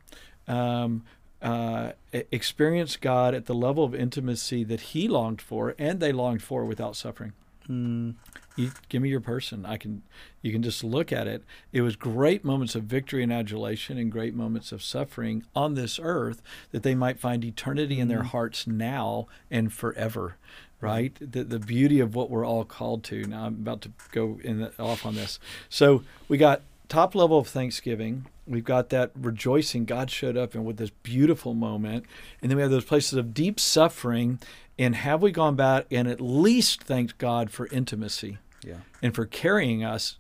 um, 0.48 1.03
uh, 1.41 1.93
e- 2.13 2.24
experienced 2.31 3.00
God 3.01 3.34
at 3.34 3.46
the 3.46 3.55
level 3.55 3.84
of 3.86 3.96
intimacy 3.96 4.63
that 4.65 4.81
he 4.81 5.08
longed 5.08 5.41
for 5.41 5.74
and 5.79 6.00
they 6.01 6.12
longed 6.12 6.41
for 6.43 6.65
without 6.65 6.96
suffering 6.98 7.34
Mm. 7.69 8.15
You 8.59 8.71
give 8.89 9.01
me 9.01 9.09
your 9.09 9.21
person. 9.21 9.65
I 9.65 9.77
can 9.77 10.03
you 10.41 10.51
can 10.51 10.61
just 10.61 10.83
look 10.83 11.11
at 11.11 11.27
it. 11.27 11.43
It 11.71 11.81
was 11.81 11.95
great 11.95 12.43
moments 12.43 12.75
of 12.75 12.83
victory 12.83 13.23
and 13.23 13.31
adulation 13.31 13.97
and 13.97 14.11
great 14.11 14.33
moments 14.33 14.71
of 14.71 14.83
suffering 14.83 15.43
on 15.55 15.75
this 15.75 15.99
earth 16.01 16.41
that 16.71 16.83
they 16.83 16.95
might 16.95 17.19
find 17.19 17.43
eternity 17.43 17.99
in 17.99 18.07
their 18.07 18.19
mm-hmm. 18.19 18.27
hearts 18.27 18.67
now 18.67 19.27
and 19.49 19.71
forever 19.71 20.35
mm-hmm. 20.79 20.85
right? 20.85 21.17
The, 21.19 21.43
the 21.43 21.59
beauty 21.59 21.99
of 21.99 22.15
what 22.15 22.29
we're 22.29 22.45
all 22.45 22.65
called 22.65 23.03
to. 23.05 23.23
Now 23.25 23.45
i'm 23.45 23.55
about 23.55 23.81
to 23.81 23.91
go 24.11 24.39
in 24.43 24.59
the, 24.59 24.73
off 24.79 25.05
on 25.05 25.15
this. 25.15 25.39
So 25.69 26.03
we 26.27 26.37
got 26.37 26.61
top 26.87 27.15
level 27.15 27.37
of 27.37 27.47
thanksgiving. 27.47 28.25
We've 28.47 28.63
got 28.63 28.89
that 28.89 29.11
rejoicing. 29.15 29.85
God 29.85 30.09
showed 30.09 30.35
up 30.35 30.55
and 30.55 30.65
with 30.65 30.77
this 30.77 30.89
beautiful 30.89 31.53
moment. 31.53 32.05
And 32.41 32.49
then 32.49 32.57
we 32.57 32.61
have 32.63 32.71
those 32.71 32.85
places 32.85 33.13
of 33.13 33.33
deep 33.33 33.59
suffering. 33.59 34.39
And 34.77 34.95
have 34.95 35.21
we 35.21 35.31
gone 35.31 35.55
back 35.55 35.85
and 35.91 36.07
at 36.07 36.19
least 36.19 36.83
thanked 36.83 37.17
god 37.17 37.51
for 37.51 37.67
intimacy 37.67 38.37
Yeah. 38.63 38.75
and 39.01 39.13
for 39.15 39.25
carrying 39.25 39.83
us 39.83 40.17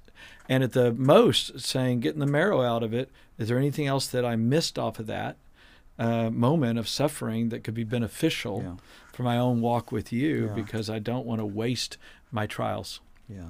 and 0.47 0.63
at 0.63 0.73
the 0.73 0.91
most 0.93 1.59
saying 1.59 1.99
getting 2.01 2.19
the 2.19 2.25
marrow 2.25 2.61
out 2.61 2.83
of 2.83 2.93
it 2.93 3.09
is 3.37 3.47
there 3.49 3.57
anything 3.57 3.87
else 3.87 4.07
that 4.07 4.23
i 4.25 4.35
missed 4.35 4.77
off 4.79 4.99
of 4.99 5.07
that 5.07 5.37
uh, 5.97 6.29
moment 6.29 6.79
of 6.79 6.87
suffering 6.87 7.49
that 7.49 7.63
could 7.63 7.73
be 7.73 7.83
beneficial 7.83 8.61
Yeah. 8.63 8.75
for 9.13 9.23
my 9.23 9.37
own 9.37 9.59
walk 9.61 9.91
with 9.91 10.11
you 10.13 10.47
Yeah. 10.47 10.53
because 10.53 10.89
i 10.89 10.99
don't 10.99 11.25
want 11.25 11.39
to 11.39 11.45
waste 11.45 11.97
my 12.31 12.47
trials 12.47 12.99
Yeah. 13.27 13.49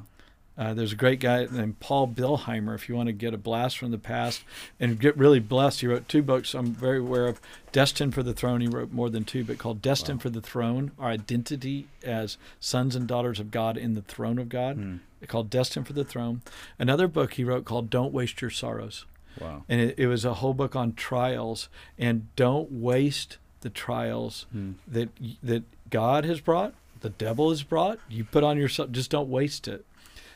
Uh, 0.60 0.74
there's 0.74 0.92
a 0.92 0.98
great 0.98 1.22
guy 1.22 1.48
named 1.50 1.80
Paul 1.80 2.10
Billheimer. 2.10 2.75
If 2.75 2.89
you 2.89 2.96
want 2.96 3.08
to 3.08 3.13
get 3.13 3.34
a 3.34 3.38
blast 3.38 3.78
from 3.78 3.92
the 3.92 3.98
past 3.98 4.44
and 4.78 5.00
get 5.00 5.18
really 5.18 5.39
blessed, 5.39 5.80
he 5.80 5.88
wrote 5.88 6.10
two 6.10 6.22
books 6.22 6.54
I'm 6.54 6.74
very 6.74 7.00
aware 7.00 7.28
of. 7.28 7.39
Destined 7.72 8.13
for 8.13 8.24
the 8.24 8.34
Throne, 8.34 8.60
he 8.60 8.68
wrote 8.68 8.92
more 8.92 9.10
than 9.10 9.24
two, 9.24 9.46
but 9.46 9.58
called 9.58 9.82
Destined 9.82 10.20
wow. 10.20 10.24
for 10.24 10.30
the 10.30 10.42
Throne 10.42 10.92
Our 11.00 11.12
Identity 11.12 11.88
as 12.04 12.38
Sons 12.60 12.94
and 12.94 13.08
Daughters 13.08 13.39
of 13.39 13.51
God 13.51 13.78
in 13.78 13.94
the 13.96 14.01
Throne 14.01 14.38
of 14.38 14.50
God, 14.50 14.78
mm. 14.78 15.00
called 15.28 15.50
Destined 15.50 15.88
for 15.88 15.94
the 15.94 16.04
Throne. 16.04 16.42
Another 16.78 17.08
book 17.08 17.36
he 17.36 17.46
wrote 17.46 17.63
called 17.63 17.89
Don't 17.89 18.12
Waste 18.12 18.42
Your 18.42 18.51
Sorrows. 18.51 19.06
Wow. 19.39 19.63
And 19.70 19.80
it, 19.80 19.96
it 19.98 20.08
was 20.08 20.25
a 20.25 20.36
whole 20.36 20.54
book 20.54 20.75
on 20.75 20.92
trials 20.94 21.70
and 21.98 22.28
don't 22.36 22.70
waste 22.70 23.38
the 23.62 23.70
trials 23.70 24.46
mm. 24.54 24.74
that 24.86 25.10
that 25.42 25.63
God 25.89 26.25
has 26.25 26.42
brought, 26.42 26.74
the 27.00 27.10
devil 27.10 27.50
has 27.50 27.63
brought. 27.63 28.00
You 28.10 28.25
put 28.25 28.44
on 28.44 28.58
yourself, 28.58 28.92
just 28.92 29.12
don't 29.12 29.30
waste 29.30 29.68
it. 29.68 29.86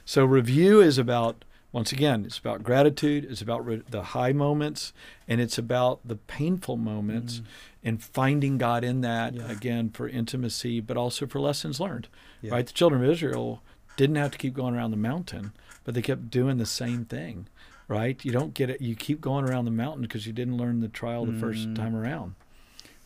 So 0.06 0.26
review 0.26 0.82
is 0.82 0.98
about 0.98 1.46
once 1.74 1.92
again, 1.92 2.24
it's 2.24 2.38
about 2.38 2.62
gratitude, 2.62 3.26
it's 3.28 3.42
about 3.42 3.66
re- 3.66 3.82
the 3.90 4.04
high 4.04 4.32
moments, 4.32 4.94
and 5.28 5.42
it's 5.42 5.58
about 5.58 6.00
the 6.06 6.16
painful 6.16 6.78
moments 6.78 7.40
mm. 7.40 7.46
and 7.84 8.02
finding 8.02 8.60
God 8.60 8.84
in 8.84 9.02
that 9.02 9.34
yeah. 9.34 9.52
again 9.52 9.90
for 9.90 10.08
intimacy, 10.08 10.80
but 10.80 10.98
also 10.98 11.26
for 11.26 11.40
lessons 11.40 11.80
learned. 11.80 12.08
Yeah. 12.44 12.54
Right? 12.54 12.68
The 12.68 12.74
children 12.74 13.04
of 13.04 13.10
Israel 13.10 13.64
didn't 13.98 14.18
have 14.18 14.30
to 14.32 14.38
keep 14.38 14.54
going 14.54 14.76
around 14.76 14.92
the 14.92 14.98
mountain, 14.98 15.52
but 15.84 15.96
they 15.96 16.04
kept 16.04 16.30
doing 16.30 16.58
the 16.58 16.68
same 16.68 17.06
thing. 17.06 17.48
Right? 17.88 18.24
You 18.24 18.32
don't 18.32 18.54
get 18.54 18.70
it. 18.70 18.80
You 18.80 18.96
keep 18.96 19.20
going 19.20 19.44
around 19.44 19.66
the 19.66 19.72
mountain 19.72 20.04
because 20.04 20.26
you 20.28 20.32
didn't 20.32 20.58
learn 20.58 20.80
the 20.80 20.88
trial 20.88 21.26
the 21.26 21.34
mm. 21.34 21.40
first 21.40 21.76
time 21.76 21.96
around. 21.96 22.36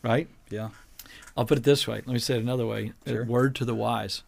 Right? 0.02 0.28
Yeah. 0.50 0.68
I'll 1.36 1.46
put 1.46 1.58
it 1.58 1.64
this 1.64 1.88
way. 1.88 1.96
Let 1.96 2.08
me 2.08 2.18
say 2.18 2.36
it 2.36 2.42
another 2.42 2.66
way. 2.66 2.92
Sure. 3.06 3.24
Word 3.24 3.54
to 3.56 3.64
the 3.64 3.74
wise 3.74 4.22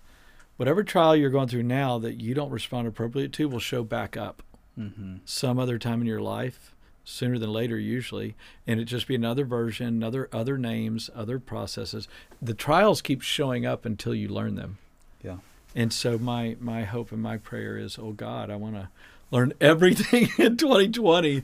whatever 0.60 0.84
trial 0.84 1.16
you're 1.16 1.30
going 1.30 1.48
through 1.48 1.62
now 1.62 1.96
that 1.96 2.20
you 2.20 2.34
don't 2.34 2.50
respond 2.50 2.86
appropriately 2.86 3.30
to 3.30 3.48
will 3.48 3.58
show 3.58 3.82
back 3.82 4.14
up 4.14 4.42
mm-hmm. 4.78 5.14
some 5.24 5.58
other 5.58 5.78
time 5.78 6.02
in 6.02 6.06
your 6.06 6.20
life 6.20 6.74
sooner 7.02 7.38
than 7.38 7.50
later 7.50 7.78
usually 7.78 8.34
and 8.66 8.78
it 8.78 8.84
just 8.84 9.08
be 9.08 9.14
another 9.14 9.46
version 9.46 9.86
another 9.86 10.28
other 10.34 10.58
names 10.58 11.08
other 11.14 11.38
processes 11.38 12.08
the 12.42 12.52
trials 12.52 13.00
keep 13.00 13.22
showing 13.22 13.64
up 13.64 13.86
until 13.86 14.14
you 14.14 14.28
learn 14.28 14.54
them 14.54 14.76
yeah 15.24 15.38
and 15.74 15.94
so 15.94 16.18
my 16.18 16.54
my 16.60 16.84
hope 16.84 17.10
and 17.10 17.22
my 17.22 17.38
prayer 17.38 17.78
is 17.78 17.98
oh 17.98 18.12
god 18.12 18.50
i 18.50 18.54
want 18.54 18.74
to 18.74 18.86
learn 19.30 19.54
everything 19.62 20.28
in 20.36 20.58
2020 20.58 21.42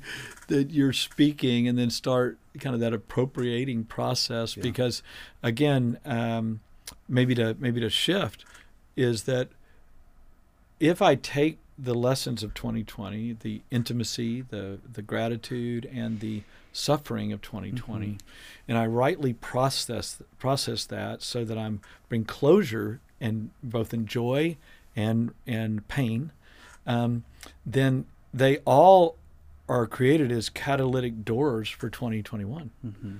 that 0.49 0.71
you're 0.73 0.93
speaking 0.93 1.67
and 1.67 1.79
then 1.79 1.89
start 1.89 2.37
kind 2.61 2.75
of 2.75 2.81
that 2.81 2.93
appropriating 2.93 3.83
process 3.83 4.59
yeah. 4.59 4.63
because 4.63 5.03
again 5.43 5.99
um, 6.05 6.61
maybe 7.09 7.35
to 7.35 7.57
maybe 7.59 7.81
to 7.81 7.89
shift 7.89 8.45
is 8.97 9.25
that 9.25 9.49
if 10.81 11.01
I 11.01 11.15
take 11.15 11.59
the 11.79 11.95
lessons 11.95 12.43
of 12.43 12.55
2020, 12.55 13.37
the 13.41 13.63
intimacy, 13.71 14.41
the 14.43 14.79
the 14.91 15.03
gratitude, 15.03 15.89
and 15.93 16.21
the 16.21 16.43
suffering 16.73 17.33
of 17.33 17.43
2020, 17.43 18.07
mm-hmm. 18.07 18.17
and 18.69 18.79
I 18.79 18.87
rightly 18.87 19.35
process 19.35 20.21
process 20.39 20.85
that 20.87 21.23
so 21.23 21.45
that 21.45 21.59
I'm 21.59 21.81
bring 22.09 22.25
closure 22.25 23.01
and 23.21 23.51
both 23.63 23.93
in 23.93 24.07
joy 24.07 24.57
and 24.95 25.33
and 25.47 25.87
pain, 25.89 26.33
um, 26.87 27.25
then 27.65 28.07
they 28.33 28.59
all 28.59 29.17
are 29.69 29.87
created 29.87 30.31
as 30.31 30.49
catalytic 30.49 31.25
doors 31.25 31.69
for 31.69 31.91
2021. 31.91 32.71
Mm-hmm. 32.85 33.17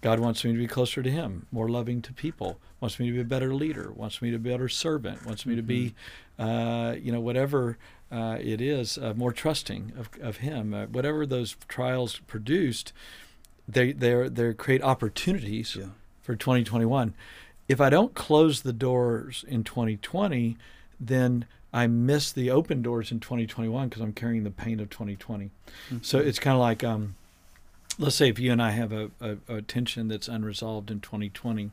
God 0.00 0.18
wants 0.18 0.44
me 0.44 0.52
to 0.52 0.58
be 0.58 0.66
closer 0.66 1.02
to 1.02 1.10
Him, 1.10 1.46
more 1.52 1.68
loving 1.68 2.00
to 2.02 2.12
people, 2.12 2.58
wants 2.80 2.98
me 2.98 3.06
to 3.06 3.12
be 3.12 3.20
a 3.20 3.24
better 3.24 3.54
leader, 3.54 3.92
wants 3.92 4.22
me 4.22 4.30
to 4.30 4.38
be 4.38 4.50
a 4.50 4.52
better 4.54 4.68
servant, 4.68 5.26
wants 5.26 5.44
me 5.44 5.54
to 5.56 5.62
be, 5.62 5.94
mm-hmm. 6.38 6.42
uh, 6.42 6.92
you 6.92 7.12
know, 7.12 7.20
whatever 7.20 7.76
uh, 8.10 8.38
it 8.40 8.60
is, 8.60 8.96
uh, 8.96 9.12
more 9.14 9.32
trusting 9.32 9.92
of, 9.98 10.08
of 10.22 10.38
Him. 10.38 10.72
Uh, 10.72 10.86
whatever 10.86 11.26
those 11.26 11.56
trials 11.68 12.18
produced, 12.26 12.92
they 13.68 13.92
they 13.92 14.28
they 14.28 14.54
create 14.54 14.82
opportunities 14.82 15.76
yeah. 15.76 15.86
for 16.22 16.34
2021. 16.34 17.14
If 17.68 17.80
I 17.80 17.90
don't 17.90 18.14
close 18.14 18.62
the 18.62 18.72
doors 18.72 19.44
in 19.46 19.64
2020, 19.64 20.56
then 20.98 21.44
I 21.72 21.86
miss 21.86 22.32
the 22.32 22.50
open 22.50 22.82
doors 22.82 23.12
in 23.12 23.20
2021 23.20 23.88
because 23.88 24.02
I'm 24.02 24.12
carrying 24.12 24.42
the 24.42 24.50
pain 24.50 24.80
of 24.80 24.90
2020. 24.90 25.44
Mm-hmm. 25.44 25.98
So 26.00 26.18
it's 26.18 26.38
kind 26.38 26.54
of 26.54 26.60
like. 26.60 26.82
Um, 26.82 27.16
let's 27.98 28.16
say 28.16 28.28
if 28.28 28.38
you 28.38 28.52
and 28.52 28.62
I 28.62 28.70
have 28.70 28.92
a, 28.92 29.10
a, 29.20 29.36
a, 29.48 29.62
tension 29.62 30.08
that's 30.08 30.28
unresolved 30.28 30.90
in 30.90 31.00
2020, 31.00 31.70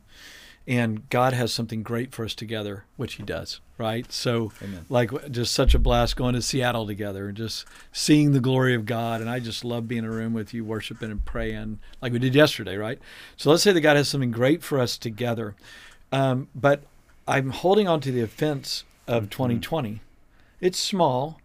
and 0.66 1.08
God 1.08 1.32
has 1.32 1.52
something 1.52 1.82
great 1.82 2.12
for 2.12 2.24
us 2.24 2.34
together, 2.34 2.84
which 2.96 3.14
He 3.14 3.22
does, 3.22 3.60
right? 3.78 4.10
So, 4.12 4.52
Amen. 4.62 4.84
like, 4.90 5.30
just 5.30 5.54
such 5.54 5.74
a 5.74 5.78
blast 5.78 6.16
going 6.16 6.34
to 6.34 6.42
Seattle 6.42 6.86
together 6.86 7.28
and 7.28 7.36
just 7.36 7.64
seeing 7.90 8.32
the 8.32 8.40
glory 8.40 8.74
of 8.74 8.84
God. 8.84 9.22
And 9.22 9.30
I 9.30 9.40
just 9.40 9.64
love 9.64 9.88
being 9.88 10.04
in 10.04 10.10
a 10.10 10.10
room 10.10 10.34
with 10.34 10.52
you, 10.52 10.64
worshiping 10.64 11.10
and 11.10 11.24
praying, 11.24 11.78
like 12.02 12.12
we 12.12 12.18
did 12.18 12.34
yesterday, 12.34 12.76
right? 12.76 12.98
So, 13.38 13.50
let's 13.50 13.62
say 13.62 13.72
that 13.72 13.80
God 13.80 13.96
has 13.96 14.08
something 14.08 14.30
great 14.30 14.62
for 14.62 14.78
us 14.78 14.98
together, 14.98 15.54
um, 16.12 16.48
but 16.54 16.82
I'm 17.26 17.50
holding 17.50 17.88
on 17.88 18.00
to 18.02 18.12
the 18.12 18.20
offense 18.20 18.84
of 19.06 19.24
mm-hmm. 19.24 19.30
2020. 19.30 20.00
It's 20.60 20.78
small, 20.78 21.40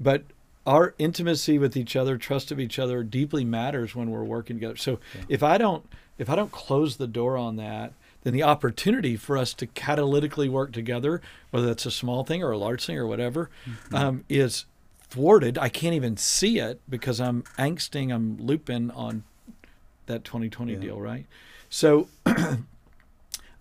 but 0.00 0.24
our 0.66 0.94
intimacy 0.98 1.58
with 1.58 1.76
each 1.76 1.96
other, 1.96 2.16
trust 2.16 2.50
of 2.52 2.60
each 2.60 2.78
other, 2.78 3.02
deeply 3.02 3.44
matters 3.44 3.94
when 3.94 4.10
we're 4.10 4.24
working 4.24 4.56
together. 4.56 4.76
So 4.76 4.98
yeah. 5.14 5.22
if 5.28 5.42
I 5.42 5.58
don't 5.58 5.86
if 6.18 6.30
I 6.30 6.36
don't 6.36 6.52
close 6.52 6.96
the 6.96 7.06
door 7.06 7.36
on 7.36 7.56
that, 7.56 7.94
then 8.22 8.32
the 8.32 8.42
opportunity 8.42 9.16
for 9.16 9.36
us 9.36 9.54
to 9.54 9.66
catalytically 9.66 10.48
work 10.48 10.72
together, 10.72 11.20
whether 11.50 11.66
that's 11.66 11.86
a 11.86 11.90
small 11.90 12.22
thing 12.24 12.42
or 12.42 12.52
a 12.52 12.58
large 12.58 12.84
thing 12.84 12.96
or 12.96 13.06
whatever, 13.06 13.50
mm-hmm. 13.66 13.94
um, 13.94 14.24
is 14.28 14.66
thwarted. 15.00 15.58
I 15.58 15.68
can't 15.68 15.94
even 15.94 16.16
see 16.16 16.58
it 16.58 16.80
because 16.88 17.20
I'm 17.20 17.42
angsting, 17.58 18.14
I'm 18.14 18.36
looping 18.38 18.90
on 18.92 19.24
that 20.06 20.24
2020 20.24 20.74
yeah. 20.74 20.78
deal, 20.78 21.00
right? 21.00 21.26
So. 21.68 22.08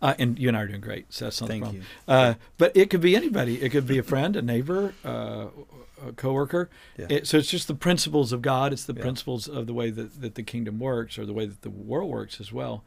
Uh, 0.02 0.16
and 0.18 0.40
you 0.40 0.48
and 0.48 0.58
I 0.58 0.62
are 0.62 0.68
doing 0.68 0.82
great, 0.82 1.14
so 1.14 1.26
that's 1.26 1.40
not 1.42 1.48
Thank 1.48 1.64
the 1.64 1.70
problem. 1.70 1.86
Uh, 2.08 2.34
but 2.58 2.76
it 2.76 2.90
could 2.90 3.02
be 3.02 3.16
anybody. 3.16 3.62
It 3.62 3.70
could 3.70 3.86
be 3.86 4.00
a 4.00 4.04
friend, 4.04 4.36
a 4.36 4.42
neighbor, 4.42 4.96
uh, 5.06 5.48
a 6.06 6.12
coworker. 6.14 6.70
Yeah. 6.98 7.06
It, 7.10 7.28
so 7.28 7.38
it's 7.38 7.50
just 7.50 7.68
the 7.68 7.76
principles 7.76 8.32
of 8.32 8.42
God. 8.42 8.74
It's 8.74 8.86
the 8.86 8.96
yeah. 8.96 9.02
principles 9.02 9.48
of 9.48 9.68
the 9.68 9.74
way 9.74 9.92
that, 9.92 10.22
that 10.22 10.36
the 10.36 10.44
kingdom 10.44 10.80
works 10.80 11.20
or 11.20 11.26
the 11.26 11.34
way 11.34 11.46
that 11.46 11.62
the 11.62 11.70
world 11.70 12.10
works 12.10 12.40
as 12.40 12.52
well. 12.52 12.84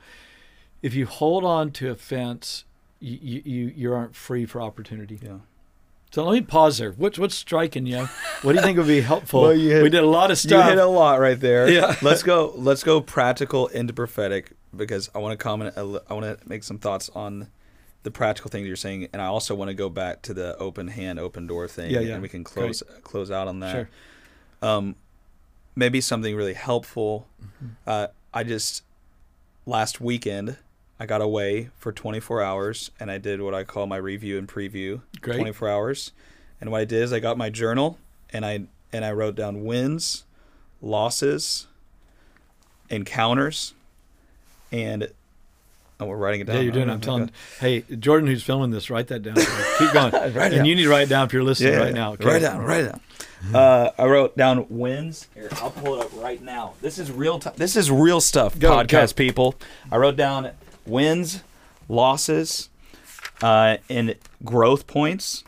If 0.83 0.95
you 0.95 1.07
hold 1.07 1.45
on 1.45 1.71
to 1.73 1.91
offense, 1.91 2.65
you 2.99 3.41
you, 3.45 3.73
you 3.75 3.95
aren't 3.95 4.17
free 4.17 4.45
for 4.45 4.61
opportunity. 4.61 5.21
Yeah. 5.23 5.39
So 6.11 6.25
let 6.25 6.35
me 6.35 6.43
pause 6.43 6.79
there. 6.79 6.93
What's 6.93 7.19
what's 7.19 7.35
striking 7.35 7.87
you? 7.87 8.09
What 8.43 8.53
do 8.53 8.59
you 8.59 8.63
think 8.63 8.79
would 8.79 8.87
be 8.87 9.01
helpful? 9.01 9.43
well, 9.43 9.51
hit, 9.51 9.83
we 9.83 9.89
did 9.89 10.05
a 10.05 10.07
lot 10.07 10.31
of 10.31 10.39
stuff. 10.39 10.65
You 10.65 10.71
hit 10.71 10.79
a 10.79 10.87
lot 10.87 11.19
right 11.19 11.39
there. 11.39 11.69
Yeah. 11.75 11.97
let's 12.03 12.23
go. 12.23 12.53
Let's 12.57 12.85
go 12.85 13.01
practical 13.01 13.69
into 13.69 13.93
prophetic 13.93 14.53
because 14.77 15.11
I 15.15 15.19
want 15.19 15.39
to 15.39 15.43
comment. 15.43 15.75
I 15.77 15.83
want 15.83 16.25
to 16.25 16.39
make 16.47 16.65
some 16.65 16.79
thoughts 16.79 17.11
on 17.15 17.49
the 18.03 18.11
practical 18.11 18.51
things 18.51 18.67
you're 18.67 18.77
saying, 18.77 19.09
and 19.13 19.21
I 19.21 19.27
also 19.27 19.55
want 19.55 19.69
to 19.69 19.75
go 19.75 19.89
back 19.89 20.23
to 20.23 20.35
the 20.35 20.57
open 20.59 20.89
hand, 20.89 21.19
open 21.19 21.47
door 21.47 21.67
thing. 21.67 21.91
Yeah, 21.91 22.01
yeah. 22.01 22.15
And 22.15 22.23
we 22.23 22.29
can 22.29 22.45
close 22.45 22.83
Great. 22.83 23.05
close 23.05 23.31
out 23.31 23.49
on 23.49 23.61
that. 23.61 23.73
Sure. 23.73 23.89
Um, 24.63 24.97
maybe 25.75 26.01
something 26.01 26.37
really 26.37 26.55
helpful. 26.55 27.27
Mm-hmm. 27.43 27.67
Uh, 27.87 28.07
I 28.33 28.45
just 28.45 28.83
last 29.67 30.01
weekend 30.01 30.57
I 30.99 31.07
got 31.07 31.21
away 31.21 31.71
for 31.77 31.93
24 31.93 32.43
hours 32.43 32.91
and 33.01 33.11
I 33.11 33.19
did 33.19 33.41
what 33.41 33.55
I 33.55 33.65
call 33.65 33.87
my 33.87 33.97
review 33.97 34.39
and 34.39 34.47
preview. 34.47 35.01
Great. 35.21 35.37
24 35.37 35.69
hours. 35.69 36.13
And 36.61 36.71
what 36.71 36.81
I 36.81 36.85
did 36.85 37.03
is 37.03 37.13
I 37.13 37.21
got 37.21 37.37
my 37.37 37.51
journal 37.51 37.99
and 38.31 38.45
I 38.45 38.65
and 38.93 39.05
I 39.05 39.13
wrote 39.13 39.35
down 39.35 39.65
wins, 39.65 40.25
losses, 40.81 41.67
encounters, 42.89 43.75
and 44.75 45.09
Oh, 46.01 46.07
we're 46.07 46.17
writing 46.17 46.41
it 46.41 46.49
down. 46.49 46.57
Yeah, 46.57 46.63
you're 46.63 46.73
doing. 46.73 46.91
I'm 46.91 47.01
telling. 47.01 47.31
Hey, 47.61 47.83
Jordan, 47.83 48.27
who's 48.27 48.43
filming 48.43 48.73
this, 48.73 48.91
write 48.91 49.07
that 49.09 49.23
down. 49.23 49.37
Keep 49.79 49.93
going. 49.93 50.13
write 50.35 50.53
and 50.53 50.67
you 50.67 50.75
need 50.75 50.83
to 50.83 50.89
write 50.89 51.03
it 51.03 51.09
down 51.09 51.27
if 51.27 51.33
you're 51.33 51.45
listening 51.45 51.75
yeah, 51.75 51.79
right 51.79 51.95
now. 51.95 52.15
Okay? 52.15 52.27
Write 52.27 52.37
it 52.43 52.47
down. 52.47 52.61
Write 52.63 52.85
it 52.85 52.93
down. 52.93 53.01
Uh, 53.55 53.93
I 53.97 54.07
wrote 54.07 54.37
down 54.37 54.67
wins. 54.69 55.29
Here, 55.35 55.49
I'll 55.53 55.71
pull 55.71 56.01
it 56.01 56.05
up 56.05 56.11
right 56.21 56.43
now. 56.43 56.75
This 56.81 56.99
is 56.99 57.13
real. 57.13 57.39
T- 57.39 57.51
this 57.57 57.77
is 57.77 57.93
real 57.93 58.21
stuff, 58.21 58.59
go, 58.59 58.73
podcast 58.73 59.11
go. 59.11 59.19
people. 59.19 59.55
I 59.93 59.99
wrote 59.99 60.17
down 60.17 60.51
wins, 60.85 61.45
losses, 61.89 62.71
uh, 63.41 63.77
and 63.89 64.17
growth 64.45 64.89
points. 64.89 65.45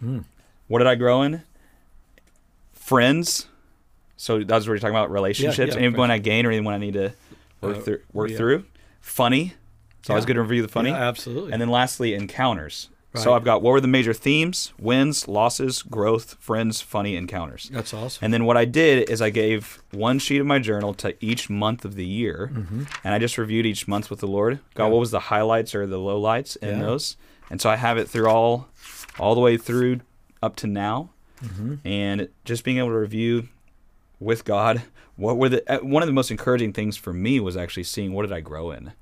Hmm. 0.00 0.20
What 0.66 0.78
did 0.78 0.88
I 0.88 0.96
grow 0.96 1.22
in? 1.22 1.42
Friends. 2.72 3.46
So 4.16 4.42
that's 4.42 4.66
what 4.66 4.72
you're 4.72 4.78
talking 4.78 4.96
about 4.96 5.12
relationships. 5.12 5.74
Yeah, 5.74 5.80
yeah, 5.80 5.86
anyone 5.86 6.10
I 6.10 6.18
gain 6.18 6.46
or 6.46 6.50
anyone 6.50 6.74
I 6.74 6.78
need 6.78 6.94
to 6.94 7.12
work, 7.64 7.76
uh, 7.76 7.80
through, 7.80 8.00
work 8.12 8.30
yeah. 8.30 8.36
through. 8.36 8.64
Funny 9.00 9.54
it's 10.04 10.10
always 10.10 10.26
good 10.26 10.34
to 10.34 10.42
review 10.42 10.60
the 10.60 10.68
funny. 10.68 10.90
Yeah, 10.90 11.08
absolutely. 11.08 11.50
And 11.50 11.62
then 11.62 11.70
lastly, 11.70 12.12
encounters. 12.12 12.90
Right. 13.14 13.24
So 13.24 13.32
I've 13.32 13.42
got 13.42 13.62
what 13.62 13.70
were 13.70 13.80
the 13.80 13.88
major 13.88 14.12
themes? 14.12 14.74
Wins, 14.78 15.26
losses, 15.26 15.82
growth, 15.82 16.36
friends, 16.40 16.82
funny 16.82 17.16
encounters. 17.16 17.70
That's 17.72 17.94
awesome. 17.94 18.22
And 18.22 18.34
then 18.34 18.44
what 18.44 18.58
I 18.58 18.66
did 18.66 19.08
is 19.08 19.22
I 19.22 19.30
gave 19.30 19.82
one 19.92 20.18
sheet 20.18 20.42
of 20.42 20.46
my 20.46 20.58
journal 20.58 20.92
to 20.94 21.16
each 21.24 21.48
month 21.48 21.86
of 21.86 21.94
the 21.94 22.04
year, 22.04 22.50
mm-hmm. 22.52 22.82
and 23.02 23.14
I 23.14 23.18
just 23.18 23.38
reviewed 23.38 23.64
each 23.64 23.88
month 23.88 24.10
with 24.10 24.20
the 24.20 24.26
Lord. 24.26 24.58
God, 24.74 24.84
yeah. 24.84 24.90
what 24.90 25.00
was 25.00 25.10
the 25.10 25.20
highlights 25.20 25.74
or 25.74 25.86
the 25.86 25.96
lowlights 25.96 26.58
in 26.58 26.76
yeah. 26.76 26.84
those? 26.84 27.16
And 27.48 27.62
so 27.62 27.70
I 27.70 27.76
have 27.76 27.96
it 27.96 28.06
through 28.06 28.28
all, 28.28 28.68
all 29.18 29.34
the 29.34 29.40
way 29.40 29.56
through 29.56 30.00
up 30.42 30.54
to 30.56 30.66
now. 30.66 31.08
and 31.84 32.28
just 32.44 32.62
being 32.62 32.76
able 32.76 32.88
to 32.88 32.98
review 32.98 33.48
with 34.20 34.44
God 34.44 34.82
what 35.16 35.36
were 35.36 35.48
the 35.48 35.72
uh, 35.72 35.78
one 35.84 36.02
of 36.02 36.08
the 36.08 36.12
most 36.12 36.30
encouraging 36.32 36.72
things 36.72 36.96
for 36.96 37.12
me 37.12 37.38
was 37.38 37.56
actually 37.56 37.84
seeing 37.84 38.12
what 38.12 38.22
did 38.22 38.32
I 38.32 38.40
grow 38.40 38.72
in. 38.72 38.92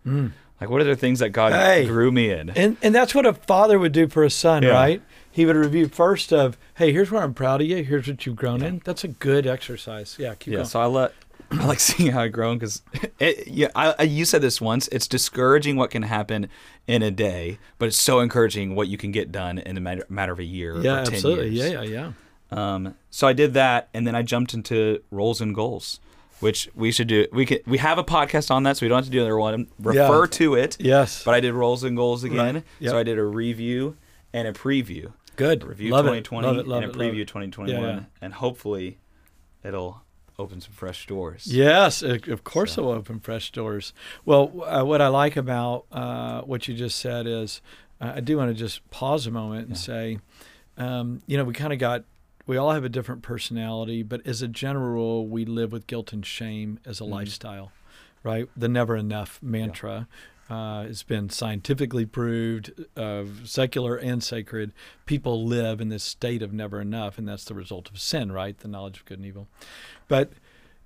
Like 0.61 0.69
what 0.71 0.81
are 0.83 0.85
the 0.85 0.95
things 0.95 1.21
that 1.21 1.31
God 1.31 1.53
Hey. 1.55 1.87
grew 1.87 2.13
me 2.13 2.31
in? 2.31 2.51
And 2.51 2.77
and 2.83 2.95
that's 2.95 3.15
what 3.15 3.25
a 3.25 3.33
father 3.33 3.79
would 3.79 3.93
do 3.93 4.07
for 4.09 4.23
a 4.23 4.31
son, 4.31 4.63
Yeah. 4.63 4.71
right? 4.73 5.03
He 5.31 5.47
would 5.47 5.57
review 5.57 5.89
first 5.89 6.31
of, 6.31 6.59
hey, 6.75 6.93
here's 6.93 7.11
where 7.11 7.23
I'm 7.23 7.33
proud 7.33 7.63
of 7.63 7.67
you. 7.67 7.83
Here's 7.83 8.07
what 8.07 8.27
you've 8.27 8.37
grown 8.37 8.63
in. 8.63 8.83
That's 8.85 9.05
a 9.05 9.09
good 9.09 9.47
exercise. 9.47 10.17
Yeah, 10.19 10.35
keep 10.35 10.53
yeah, 10.53 10.57
going. 10.59 10.69
so 10.69 10.81
I 10.83 10.87
let 10.87 11.15
I 11.51 11.65
like 11.67 11.81
seeing 11.81 12.13
how 12.13 12.21
I've 12.21 12.33
grown 12.33 12.59
because 12.59 12.83
yeah, 13.47 13.69
I, 13.75 13.95
I 13.99 14.03
you 14.03 14.27
said 14.27 14.43
this 14.43 14.61
once. 14.61 14.89
It's 14.89 15.09
discouraging 15.09 15.77
what 15.77 15.91
can 15.91 16.03
happen 16.03 16.49
in 16.87 17.03
a 17.03 17.11
day, 17.11 17.59
but 17.79 17.87
it's 17.87 17.97
so 17.97 18.21
encouraging 18.21 18.75
what 18.75 18.89
you 18.89 18.99
can 18.99 19.13
get 19.13 19.33
done 19.33 19.57
in 19.59 19.79
a 19.79 19.81
matter, 19.81 20.05
matter 20.11 20.33
of 20.33 20.39
a 20.39 20.45
year. 20.45 20.77
yeah, 20.83 21.01
or 21.01 21.05
10 21.07 21.15
absolutely. 21.15 21.49
Years. 21.51 21.73
Yeah, 21.73 21.83
yeah, 21.83 21.91
yeah. 21.91 22.13
Um, 22.53 22.95
so 23.11 23.27
I 23.27 23.33
did 23.33 23.55
that, 23.55 23.89
and 23.95 24.07
then 24.07 24.15
I 24.15 24.23
jumped 24.23 24.55
into 24.55 25.03
roles 25.11 25.41
and 25.41 25.55
goals, 25.55 26.01
which 26.41 26.69
we 26.75 26.91
should 26.93 27.09
do. 27.09 27.27
We 27.33 27.47
could 27.47 27.63
we 27.67 27.79
have 27.79 27.99
a 27.99 28.05
podcast 28.05 28.51
on 28.51 28.63
that, 28.65 28.77
so 28.77 28.85
we 28.87 28.89
don't 28.89 28.99
have 28.99 29.05
to 29.07 29.11
do 29.11 29.19
another 29.21 29.39
one. 29.39 29.69
Refer 29.79 30.21
Yeah. 30.25 30.27
to 30.31 30.55
it. 30.55 30.77
Yes. 30.81 31.25
But 31.25 31.35
I 31.35 31.41
did 31.41 31.53
roles 31.55 31.83
and 31.85 31.97
goals 31.97 32.25
again. 32.25 32.55
Right. 32.57 32.65
Yep. 32.81 32.91
So 32.91 32.99
I 32.99 33.03
did 33.03 33.19
a 33.19 33.25
review 33.25 33.97
and 34.33 34.47
a 34.49 34.53
preview. 34.53 35.13
Good. 35.37 35.63
A 35.63 35.67
review 35.67 35.91
love 35.91 36.05
2020 36.05 36.47
it. 36.47 36.51
Love 36.51 36.59
it. 36.59 36.69
Love 36.69 36.83
and 36.85 36.93
a 36.95 36.99
preview 36.99 37.23
it. 37.23 37.29
2021, 37.29 37.83
Yeah, 37.83 38.01
and 38.21 38.35
hopefully 38.35 38.99
it'll 39.65 40.03
open 40.39 40.61
some 40.61 40.73
fresh 40.73 41.07
doors. 41.07 41.47
Yes, 41.47 42.03
of 42.03 42.43
course 42.45 42.73
So- 42.75 42.83
it 42.83 42.85
will 42.87 42.93
open 42.93 43.21
fresh 43.21 43.51
doors. 43.53 43.93
Well, 44.25 44.51
uh, 44.67 44.83
what 44.85 45.01
I 45.01 45.09
like 45.09 45.37
about 45.37 45.85
uh, 45.93 46.41
what 46.43 46.67
you 46.69 46.75
just 46.75 46.99
said 46.99 47.27
is 47.27 47.61
uh, 48.01 48.13
I 48.17 48.21
do 48.21 48.37
want 48.37 48.51
to 48.51 48.55
just 48.55 48.89
pause 48.91 49.27
a 49.27 49.31
moment 49.31 49.69
and 49.69 49.77
Yeah. 49.77 49.83
say, 49.83 50.19
um, 50.77 51.23
you 51.27 51.37
know, 51.37 51.45
we 51.45 51.53
kind 51.55 51.73
of 51.73 51.79
got, 51.79 52.05
we 52.47 52.57
all 52.57 52.73
have 52.73 52.85
a 52.85 52.89
different 52.89 53.23
personality, 53.23 54.03
but 54.03 54.27
as 54.27 54.43
a 54.43 54.49
general 54.49 54.89
rule, 54.91 55.27
we 55.27 55.45
live 55.45 55.73
with 55.73 55.87
guilt 55.87 56.13
and 56.13 56.25
shame 56.27 56.79
as 56.85 57.01
a 57.01 57.05
Mhm. 57.05 57.11
lifestyle, 57.11 57.73
right? 58.23 58.49
The 58.57 58.69
never 58.69 58.97
enough 58.97 59.39
mantra. 59.43 60.09
Uh, 60.51 60.85
it's 60.89 61.03
been 61.05 61.31
scientifically 61.31 62.05
proved, 62.05 62.73
uh, 62.97 63.25
secular 63.45 63.97
and 63.97 64.23
sacred. 64.23 64.73
People 65.07 65.47
live 65.47 65.81
in 65.81 65.89
this 65.89 66.03
state 66.03 66.43
of 66.43 66.53
never 66.53 66.81
enough, 66.81 67.17
and 67.17 67.27
that's 67.27 67.45
the 67.45 67.55
result 67.55 67.89
of 67.91 67.99
sin, 67.99 68.31
right? 68.33 68.59
The 68.59 68.69
knowledge 68.69 68.99
of 68.99 69.05
good 69.07 69.19
and 69.19 69.27
evil. 69.27 69.49
But 70.09 70.33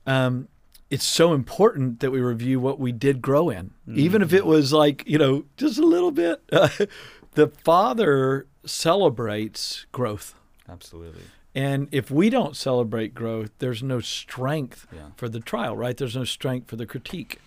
um, 0.06 0.46
it's 0.88 1.04
so 1.04 1.32
important 1.32 1.98
that 1.98 2.12
we 2.12 2.20
review 2.20 2.60
what 2.60 2.78
we 2.78 2.92
did 2.92 3.20
grow 3.20 3.48
in, 3.50 3.72
even 3.92 4.22
if 4.22 4.32
it 4.32 4.46
was 4.46 4.72
like 4.72 5.02
you 5.06 5.18
know 5.18 5.46
just 5.56 5.78
a 5.78 5.86
little 5.86 6.12
bit. 6.12 6.46
the 7.32 7.48
Father 7.64 8.46
celebrates 8.64 9.86
growth, 9.90 10.34
Absolutely. 10.68 11.22
And 11.56 11.88
if 11.90 12.10
we 12.10 12.30
don't 12.30 12.54
celebrate 12.54 13.14
growth, 13.14 13.50
there's 13.58 13.82
no 13.82 13.98
strength 13.98 14.86
Yeah. 14.94 15.08
for 15.16 15.28
the 15.28 15.40
trial, 15.40 15.76
right? 15.76 15.96
There's 15.96 16.14
no 16.14 16.24
strength 16.24 16.68
for 16.68 16.76
the 16.76 16.86
critique, 16.86 17.40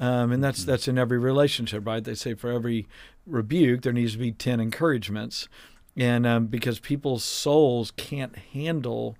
um, 0.00 0.30
and 0.32 0.42
that's 0.42 0.64
that's 0.64 0.88
in 0.88 0.96
every 0.96 1.18
relationship, 1.18 1.84
right? 1.86 2.02
They 2.02 2.14
say 2.14 2.32
for 2.34 2.50
every 2.50 2.86
rebuke 3.26 3.82
there 3.82 3.92
needs 3.92 4.12
to 4.12 4.18
be 4.18 4.32
ten 4.32 4.60
encouragements, 4.60 5.48
and 5.96 6.26
um, 6.26 6.46
because 6.46 6.78
people's 6.78 7.24
souls 7.24 7.90
can't 7.96 8.36
handle 8.54 9.16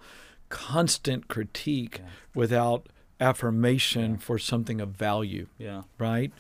constant 0.49 1.27
critique 1.29 1.99
Yeah. 1.99 2.11
without 2.35 2.87
affirmation 3.21 4.13
Yeah. 4.13 4.17
for 4.19 4.39
something 4.39 4.81
of 4.81 4.91
value, 4.91 5.47
Yeah. 5.59 5.83
right? 5.99 6.33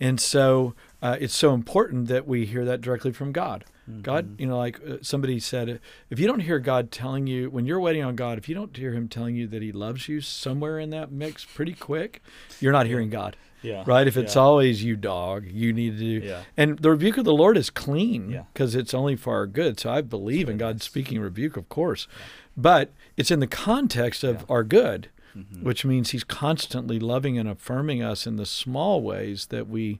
And 0.00 0.20
so 0.20 0.74
uh, 1.02 1.16
it's 1.20 1.34
so 1.36 1.52
important 1.54 2.08
that 2.08 2.26
we 2.26 2.46
hear 2.46 2.64
that 2.64 2.80
directly 2.80 3.12
from 3.12 3.32
God. 3.32 3.64
God, 4.00 4.36
Mhm. 4.36 4.40
you 4.40 4.46
know, 4.46 4.56
like 4.56 4.80
uh, 4.88 4.96
somebody 5.02 5.38
said, 5.38 5.78
if 6.08 6.18
you 6.18 6.26
don't 6.26 6.40
hear 6.40 6.58
God 6.58 6.90
telling 6.90 7.26
you, 7.26 7.50
when 7.50 7.66
you're 7.66 7.78
waiting 7.80 8.02
on 8.02 8.16
God, 8.16 8.38
if 8.38 8.48
you 8.48 8.54
don't 8.54 8.74
hear 8.74 8.92
Him 8.94 9.08
telling 9.08 9.36
you 9.36 9.46
that 9.48 9.60
He 9.60 9.72
loves 9.72 10.08
you 10.08 10.22
somewhere 10.22 10.78
in 10.78 10.88
that 10.90 11.12
mix 11.12 11.44
pretty 11.44 11.74
quick, 11.74 12.22
you're 12.60 12.72
not 12.72 12.86
hearing 12.86 13.10
God, 13.10 13.36
Yeah. 13.60 13.84
right? 13.86 14.06
If 14.06 14.16
it's 14.16 14.36
yeah. 14.36 14.40
always 14.40 14.82
you, 14.82 14.96
dog, 14.96 15.44
you 15.46 15.74
need 15.74 15.98
to 15.98 16.20
do. 16.20 16.26
Yeah. 16.26 16.44
And 16.56 16.78
the 16.78 16.88
rebuke 16.90 17.18
of 17.18 17.26
the 17.26 17.34
Lord 17.34 17.58
is 17.58 17.68
clean 17.68 18.30
Yeah. 18.30 18.44
because 18.54 18.74
it's 18.74 18.94
only 18.94 19.16
for 19.16 19.34
our 19.34 19.46
good. 19.46 19.78
So 19.78 19.90
I 19.90 20.00
believe 20.00 20.48
in 20.48 20.56
really 20.56 20.58
God 20.60 20.80
speaking 20.80 21.20
rebuke, 21.20 21.58
of 21.58 21.68
course. 21.68 22.08
But 22.56 22.90
it's 23.18 23.30
in 23.30 23.40
the 23.40 23.46
context 23.46 24.24
of 24.24 24.36
Yeah. 24.36 24.44
our 24.48 24.64
good, 24.64 25.08
Mhm. 25.36 25.62
which 25.62 25.84
means 25.84 26.10
He's 26.10 26.24
constantly 26.24 26.98
loving 26.98 27.38
and 27.38 27.48
affirming 27.48 28.02
us 28.02 28.26
in 28.26 28.36
the 28.36 28.46
small 28.46 29.02
ways 29.02 29.46
that 29.46 29.68
we 29.68 29.98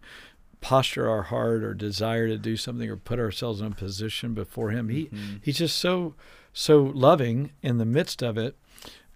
posture 0.61 1.09
our 1.09 1.25
heart 1.25 1.62
or 1.62 1.75
desire 1.75 2.27
to 2.29 2.38
do 2.38 2.57
something 2.57 2.88
or 2.88 2.97
put 2.97 3.18
ourselves 3.18 3.61
in 3.61 3.66
a 3.66 3.70
position 3.75 4.33
before 4.35 4.70
Him. 4.70 4.88
He 4.88 5.07
Mhm. 5.07 5.40
He's 5.42 5.59
just 5.59 5.77
so 5.79 6.14
so 6.53 6.83
loving 6.94 7.51
in 7.62 7.79
the 7.79 7.85
midst 7.85 8.23
of 8.23 8.38
it. 8.38 8.55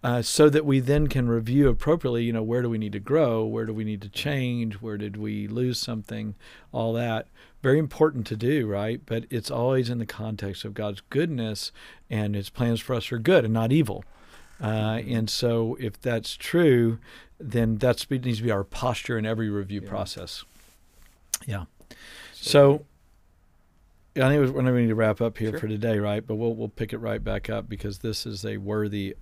Uh, 0.02 0.22
so 0.22 0.48
that 0.48 0.64
we 0.64 0.78
then 0.78 1.08
can 1.08 1.28
review 1.28 1.68
appropriately, 1.68 2.22
you 2.24 2.32
know, 2.32 2.42
where 2.42 2.62
do 2.62 2.70
we 2.70 2.78
need 2.78 2.92
to 2.92 3.00
grow? 3.00 3.44
Where 3.44 3.66
do 3.66 3.72
we 3.72 3.82
need 3.82 4.00
to 4.02 4.08
change? 4.08 4.74
Where 4.74 4.96
did 4.96 5.16
we 5.16 5.48
lose 5.48 5.78
something? 5.78 6.36
All 6.72 6.92
that. 6.92 7.26
Very 7.62 7.78
important 7.80 8.24
to 8.28 8.36
do, 8.36 8.66
right? 8.68 9.00
But 9.04 9.24
it's 9.30 9.50
always 9.50 9.90
in 9.90 9.98
the 9.98 10.06
context 10.06 10.64
of 10.64 10.74
God's 10.74 11.02
goodness 11.10 11.72
and 12.08 12.36
His 12.36 12.48
plans 12.48 12.78
for 12.80 12.94
us 12.94 13.10
are 13.10 13.18
good 13.18 13.44
and 13.44 13.52
not 13.54 13.72
evil. 13.72 14.04
Uh, 14.60 15.00
and 15.06 15.30
so, 15.30 15.76
if 15.80 16.00
that's 16.00 16.36
true, 16.36 16.98
then 17.38 17.76
that 17.78 18.04
needs 18.10 18.38
to 18.38 18.44
be 18.44 18.50
our 18.50 18.64
posture 18.64 19.16
in 19.18 19.24
every 19.24 19.48
review 19.48 19.80
Yeah. 19.82 19.88
process. 19.88 20.44
Yeah. 21.46 21.64
So, 22.34 22.84
I 24.16 24.20
think 24.28 24.40
was- 24.40 24.50
we're 24.50 24.62
going 24.62 24.74
to 24.74 24.80
need 24.80 24.88
to 24.88 24.94
wrap 24.96 25.20
up 25.20 25.38
here 25.38 25.50
Sure. 25.50 25.60
for 25.60 25.68
today, 25.68 25.98
right? 26.00 26.26
But 26.26 26.34
we'll 26.36 26.54
we'll 26.54 26.68
pick 26.68 26.92
it 26.92 26.98
right 26.98 27.22
back 27.22 27.48
up 27.48 27.68
because 27.68 27.98
this 27.98 28.26
is 28.26 28.44
a 28.44 28.56
worthy, 28.56 29.14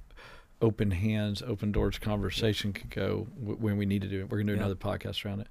open 0.63 0.91
hands, 0.93 1.43
open 1.43 1.71
doors 1.71 1.99
conversation 1.99 2.73
could 2.73 2.89
go 2.89 3.27
w- 3.39 3.59
when 3.59 3.77
we 3.77 3.85
need 3.85 4.01
to 4.03 4.09
do 4.09 4.21
it. 4.21 4.31
We're 4.31 4.39
going 4.39 4.47
to 4.47 4.53
do 4.55 4.59
Yeah. 4.59 4.65
another 4.67 4.75
podcast 4.77 5.25
around 5.27 5.41
it. 5.41 5.49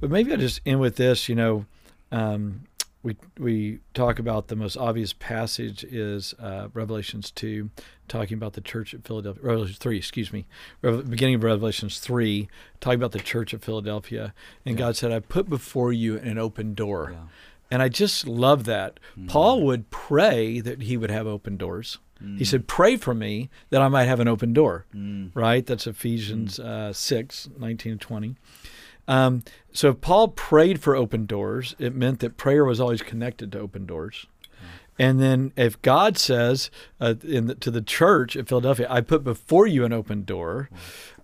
But 0.00 0.10
maybe 0.10 0.30
I'll 0.30 0.38
just 0.38 0.60
end 0.64 0.78
with 0.78 0.94
this. 0.94 1.28
You 1.28 1.34
know, 1.34 1.66
um, 2.12 2.60
we 3.04 3.16
we 3.38 3.78
talk 3.92 4.18
about 4.18 4.48
the 4.48 4.56
most 4.56 4.76
obvious 4.76 5.12
passage 5.12 5.84
is 5.84 6.34
uh, 6.40 6.68
Revelations 6.74 7.30
two, 7.30 7.70
talking 8.08 8.36
about 8.36 8.54
the 8.54 8.60
church 8.60 8.92
at 8.94 9.04
Philadelphia. 9.06 9.42
Revelation 9.44 9.76
three, 9.78 9.98
excuse 9.98 10.32
me, 10.32 10.46
beginning 10.80 11.36
of 11.36 11.44
Revelations 11.44 12.00
three, 12.00 12.48
talking 12.80 12.98
about 12.98 13.12
the 13.12 13.20
church 13.20 13.54
at 13.54 13.62
Philadelphia, 13.62 14.34
and 14.66 14.74
Yeah. 14.76 14.86
God 14.86 14.96
said, 14.96 15.12
"I 15.12 15.20
put 15.20 15.48
before 15.48 15.92
you 15.92 16.18
an 16.18 16.38
open 16.38 16.74
door." 16.74 17.10
Yeah. 17.12 17.18
And 17.70 17.82
I 17.82 17.88
just 17.88 18.26
love 18.26 18.64
that. 18.64 19.00
Mm. 19.18 19.28
Paul 19.28 19.62
would 19.62 19.90
pray 19.90 20.60
that 20.60 20.82
he 20.82 20.96
would 20.96 21.10
have 21.10 21.26
open 21.26 21.56
doors. 21.56 21.98
He 22.20 22.26
Mm. 22.44 22.46
said, 22.46 22.68
Pray 22.68 22.96
for 22.96 23.12
me 23.14 23.50
that 23.70 23.80
I 23.82 23.88
might 23.88 24.04
have 24.04 24.20
an 24.20 24.28
open 24.28 24.52
door, 24.52 24.86
Mm. 24.94 25.30
right? 25.34 25.66
That's 25.66 25.86
Ephesians 25.86 26.60
uh, 26.60 26.92
6, 26.92 27.48
19 27.58 27.92
and 27.92 28.00
20. 28.00 28.36
Um, 29.06 29.42
so 29.72 29.90
if 29.90 30.00
Paul 30.00 30.28
prayed 30.28 30.80
for 30.80 30.96
open 30.96 31.26
doors, 31.26 31.74
it 31.78 31.94
meant 31.94 32.20
that 32.20 32.36
prayer 32.36 32.64
was 32.64 32.80
always 32.80 33.02
connected 33.02 33.52
to 33.52 33.58
open 33.58 33.86
doors. 33.86 34.26
And 34.96 35.20
then 35.20 35.52
if 35.56 35.82
God 35.82 36.16
says 36.16 36.70
uh, 37.00 37.14
in 37.24 37.46
the, 37.48 37.56
to 37.56 37.72
the 37.72 37.82
church 37.82 38.36
at 38.36 38.46
Philadelphia, 38.48 38.86
I 38.88 39.00
put 39.00 39.24
before 39.24 39.66
you 39.66 39.84
an 39.84 39.92
open 39.92 40.22
door, 40.22 40.70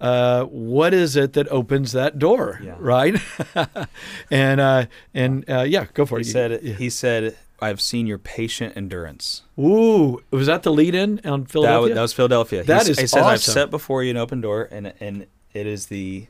uh, 0.00 0.42
what 0.46 0.92
is 0.92 1.14
it 1.14 1.34
that 1.34 1.46
opens 1.48 1.92
that 1.92 2.18
door, 2.18 2.58
Yeah. 2.64 2.74
right? 2.80 3.14
and 4.30 4.60
uh, 4.60 4.86
and 5.14 5.48
uh, 5.48 5.62
yeah, 5.62 5.86
go 5.94 6.04
for 6.04 6.18
He 6.18 6.22
it. 6.22 6.32
said, 6.32 6.60
Yeah. 6.64 6.74
he 6.74 6.90
said, 6.90 7.36
I've 7.62 7.80
seen 7.80 8.08
your 8.08 8.18
patient 8.18 8.76
endurance. 8.76 9.42
Ooh, 9.58 10.20
was 10.32 10.46
that 10.48 10.62
the 10.64 10.72
lead 10.72 10.94
in 10.96 11.20
on 11.24 11.42
That 11.42 11.50
Philadelphia? 11.52 11.88
was, 11.90 11.94
that 11.94 12.02
was 12.02 12.12
Philadelphia. 12.12 12.64
That 12.64 12.86
he, 12.86 12.90
is 12.92 12.98
he 12.98 13.06
says, 13.06 13.22
I've 13.24 13.40
set 13.40 13.70
before 13.70 14.02
you 14.02 14.10
an 14.10 14.16
open 14.16 14.40
door, 14.40 14.68
and 14.72 14.92
and 14.98 15.26
it 15.54 15.66
is 15.68 15.86
the. 15.86 16.26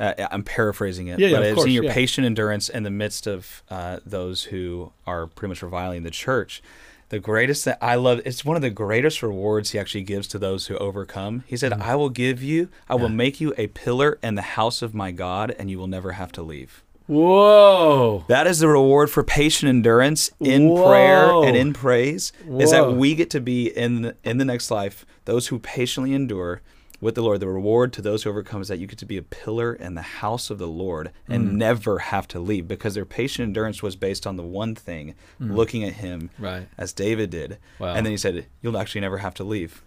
Uh, 0.00 0.12
I'm 0.30 0.42
paraphrasing 0.42 1.06
it, 1.08 1.18
Yeah, 1.18 1.28
yeah, 1.28 1.36
but 1.36 1.42
of 1.44 1.48
I've 1.50 1.54
course, 1.54 1.64
seen 1.66 1.74
your 1.74 1.84
yeah. 1.84 1.94
patient 1.94 2.24
endurance 2.26 2.68
in 2.68 2.82
the 2.82 2.90
midst 2.90 3.26
of 3.26 3.62
uh, 3.70 4.00
those 4.04 4.44
who 4.44 4.92
are 5.06 5.26
pretty 5.28 5.50
much 5.50 5.62
reviling 5.62 6.02
the 6.02 6.10
church. 6.10 6.62
The 7.10 7.20
greatest 7.20 7.64
that 7.66 7.78
I 7.80 7.94
love, 7.94 8.20
it's 8.24 8.44
one 8.44 8.56
of 8.56 8.62
the 8.62 8.70
greatest 8.70 9.22
rewards 9.22 9.70
he 9.70 9.78
actually 9.78 10.02
gives 10.02 10.26
to 10.28 10.38
those 10.38 10.66
who 10.66 10.76
overcome. 10.78 11.44
He 11.46 11.56
said, 11.56 11.70
Mm. 11.72 11.82
I 11.82 11.94
will 11.94 12.08
give 12.08 12.42
you, 12.42 12.70
I 12.88 12.96
will 12.96 13.08
make 13.10 13.40
you 13.40 13.54
a 13.56 13.68
pillar 13.68 14.18
in 14.22 14.34
the 14.34 14.42
house 14.42 14.82
of 14.82 14.94
my 14.94 15.12
God, 15.12 15.54
and 15.58 15.70
you 15.70 15.78
will 15.78 15.86
never 15.86 16.12
have 16.12 16.32
to 16.32 16.42
leave. 16.42 16.82
Whoa. 17.06 18.24
That 18.28 18.46
is 18.46 18.58
the 18.60 18.68
reward 18.68 19.10
for 19.10 19.22
patient 19.22 19.68
endurance 19.68 20.30
in 20.40 20.68
Whoa. 20.70 20.88
prayer 20.88 21.30
and 21.48 21.56
in 21.56 21.72
praise. 21.72 22.32
Is 22.58 22.70
that 22.70 22.92
we 22.94 23.14
get 23.14 23.30
to 23.30 23.40
be 23.40 23.66
in 23.68 24.02
the, 24.02 24.16
in 24.24 24.38
the 24.38 24.44
next 24.44 24.70
life 24.70 25.04
those 25.26 25.48
who 25.48 25.58
patiently 25.58 26.14
endure 26.14 26.62
with 27.00 27.14
the 27.14 27.22
Lord. 27.22 27.40
The 27.40 27.48
reward 27.48 27.92
to 27.94 28.02
those 28.02 28.22
who 28.22 28.30
overcome 28.30 28.62
is 28.62 28.68
that 28.68 28.78
you 28.78 28.86
get 28.86 28.98
to 29.00 29.06
be 29.06 29.16
a 29.16 29.22
pillar 29.22 29.72
in 29.74 29.94
the 29.94 30.02
house 30.02 30.50
of 30.50 30.58
the 30.58 30.66
Lord 30.68 31.10
and 31.28 31.48
Mm. 31.48 31.52
never 31.54 31.98
have 31.98 32.26
to 32.28 32.38
leave 32.40 32.66
because 32.68 32.94
their 32.94 33.04
patient 33.04 33.46
endurance 33.48 33.82
was 33.82 33.96
based 33.96 34.26
on 34.26 34.36
the 34.36 34.42
one 34.42 34.74
thing, 34.74 35.14
looking 35.40 35.84
at 35.84 35.94
Him 35.94 36.30
Right. 36.38 36.68
as 36.78 36.92
David 36.92 37.30
did. 37.30 37.50
Mm. 37.52 37.56
Wow. 37.80 37.94
And 37.94 38.06
then 38.06 38.10
he 38.12 38.16
said, 38.16 38.46
"You'll 38.62 38.78
actually 38.78 39.00
never 39.02 39.18
have 39.18 39.34
to 39.34 39.44
leave." 39.44 39.82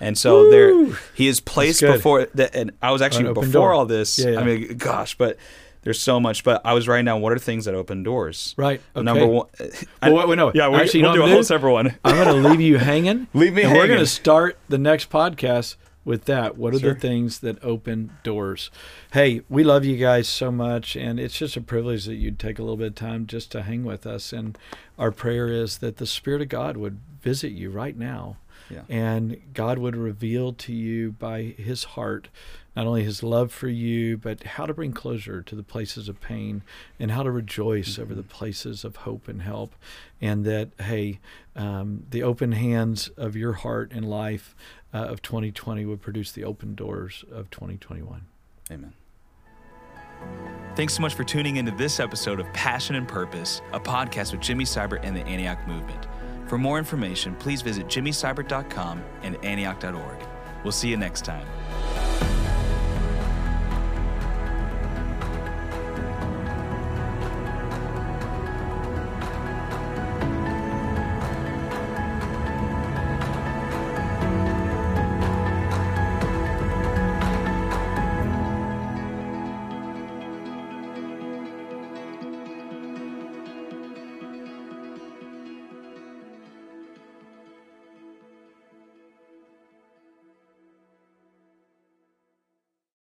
And 0.00 0.18
so 0.18 0.50
there, 0.50 0.88
he 1.14 1.26
is 1.26 1.40
placed 1.40 1.80
before. 1.80 2.26
The, 2.34 2.54
and 2.54 2.72
I 2.82 2.90
was 2.92 3.00
actually 3.00 3.32
before 3.32 3.46
door. 3.46 3.72
all 3.72 3.86
this. 3.86 4.18
Yeah, 4.18 4.32
yeah. 4.32 4.40
I 4.40 4.44
mean, 4.44 4.76
gosh, 4.76 5.16
but 5.16 5.38
there's 5.84 5.98
so 5.98 6.20
much. 6.20 6.44
But 6.44 6.60
I 6.66 6.74
was 6.74 6.86
writing 6.86 7.06
down 7.06 7.22
what 7.22 7.32
are 7.32 7.38
things 7.38 7.64
that 7.64 7.74
open 7.74 8.02
doors. 8.02 8.54
Right. 8.58 8.82
Okay. 8.94 9.02
Number 9.02 9.26
one. 9.26 9.46
Well, 10.02 10.28
wait, 10.28 10.36
no. 10.36 10.52
Yeah, 10.54 10.68
we're, 10.68 10.80
Actually, 10.82 11.02
we'll 11.02 11.14
do 11.14 11.22
a 11.22 11.24
I'm 11.24 11.30
whole 11.30 11.42
separate 11.42 11.72
one. 11.72 11.96
I'm 12.04 12.22
going 12.22 12.42
to 12.42 12.48
leave 12.50 12.60
you 12.60 12.76
hanging. 12.76 13.26
Leave 13.34 13.54
me 13.54 13.62
and 13.62 13.72
We're 13.72 13.86
going 13.86 13.98
to 13.98 14.06
start 14.06 14.58
the 14.68 14.76
next 14.78 15.08
podcast 15.10 15.76
with 16.06 16.24
that. 16.24 16.56
What 16.56 16.74
are 16.74 16.78
Sure. 16.78 16.94
the 16.94 17.00
things 17.00 17.40
that 17.40 17.62
open 17.62 18.12
doors? 18.22 18.70
Hey, 19.12 19.42
we 19.50 19.62
love 19.64 19.84
you 19.84 19.96
guys 19.98 20.26
so 20.28 20.50
much, 20.50 20.96
and 20.96 21.20
it's 21.20 21.36
just 21.38 21.56
a 21.56 21.60
privilege 21.60 22.06
that 22.06 22.14
you'd 22.14 22.38
take 22.38 22.58
a 22.58 22.62
little 22.62 22.76
bit 22.78 22.86
of 22.86 22.94
time 22.94 23.26
just 23.26 23.52
to 23.52 23.62
hang 23.64 23.84
with 23.84 24.06
us. 24.06 24.32
And 24.32 24.56
our 24.98 25.10
prayer 25.10 25.48
is 25.48 25.78
that 25.78 25.98
the 25.98 26.06
Spirit 26.06 26.40
of 26.40 26.48
God 26.48 26.78
would 26.78 27.00
visit 27.20 27.50
you 27.52 27.70
right 27.70 27.96
now, 27.98 28.36
Yeah. 28.70 28.82
and 28.88 29.36
God 29.52 29.78
would 29.78 29.96
reveal 29.96 30.52
to 30.54 30.72
you 30.72 31.12
by 31.12 31.42
His 31.42 31.84
heart 31.84 32.28
not 32.74 32.86
only 32.86 33.04
His 33.04 33.22
love 33.22 33.52
for 33.52 33.68
you, 33.68 34.18
but 34.18 34.42
how 34.44 34.66
to 34.66 34.74
bring 34.74 34.92
closure 34.92 35.40
to 35.40 35.54
the 35.54 35.62
places 35.62 36.10
of 36.10 36.20
pain 36.20 36.60
and 37.00 37.10
how 37.10 37.22
to 37.22 37.30
rejoice 37.30 37.98
over 37.98 38.14
the 38.14 38.22
places 38.22 38.84
of 38.84 38.96
hope 38.96 39.28
and 39.28 39.40
help. 39.40 39.74
And 40.20 40.44
that, 40.44 40.72
hey, 40.78 41.18
um, 41.54 42.04
the 42.10 42.22
open 42.22 42.52
hands 42.52 43.08
of 43.16 43.34
your 43.34 43.54
heart 43.54 43.92
and 43.92 44.04
life 44.08 44.54
uh, 44.94 44.98
of 44.98 45.22
2020 45.22 45.84
would 45.84 46.00
produce 46.00 46.32
the 46.32 46.44
open 46.44 46.74
doors 46.74 47.24
of 47.30 47.50
2021. 47.50 48.22
Amen. 48.70 48.92
Thanks 50.74 50.94
so 50.94 51.02
much 51.02 51.14
for 51.14 51.24
tuning 51.24 51.56
into 51.56 51.72
this 51.72 52.00
episode 52.00 52.40
of 52.40 52.52
Passion 52.52 52.96
and 52.96 53.06
Purpose, 53.06 53.62
a 53.72 53.80
podcast 53.80 54.32
with 54.32 54.40
Jimmy 54.40 54.64
Seibert 54.64 55.00
and 55.02 55.16
the 55.16 55.26
Antioch 55.26 55.66
Movement. 55.66 56.06
For 56.46 56.58
more 56.58 56.78
information, 56.78 57.34
please 57.36 57.62
visit 57.62 57.86
jimmyseibert.com 57.86 59.02
and 59.22 59.44
antioch.org. 59.44 60.18
We'll 60.62 60.72
see 60.72 60.88
you 60.88 60.96
next 60.96 61.24
time. 61.24 61.46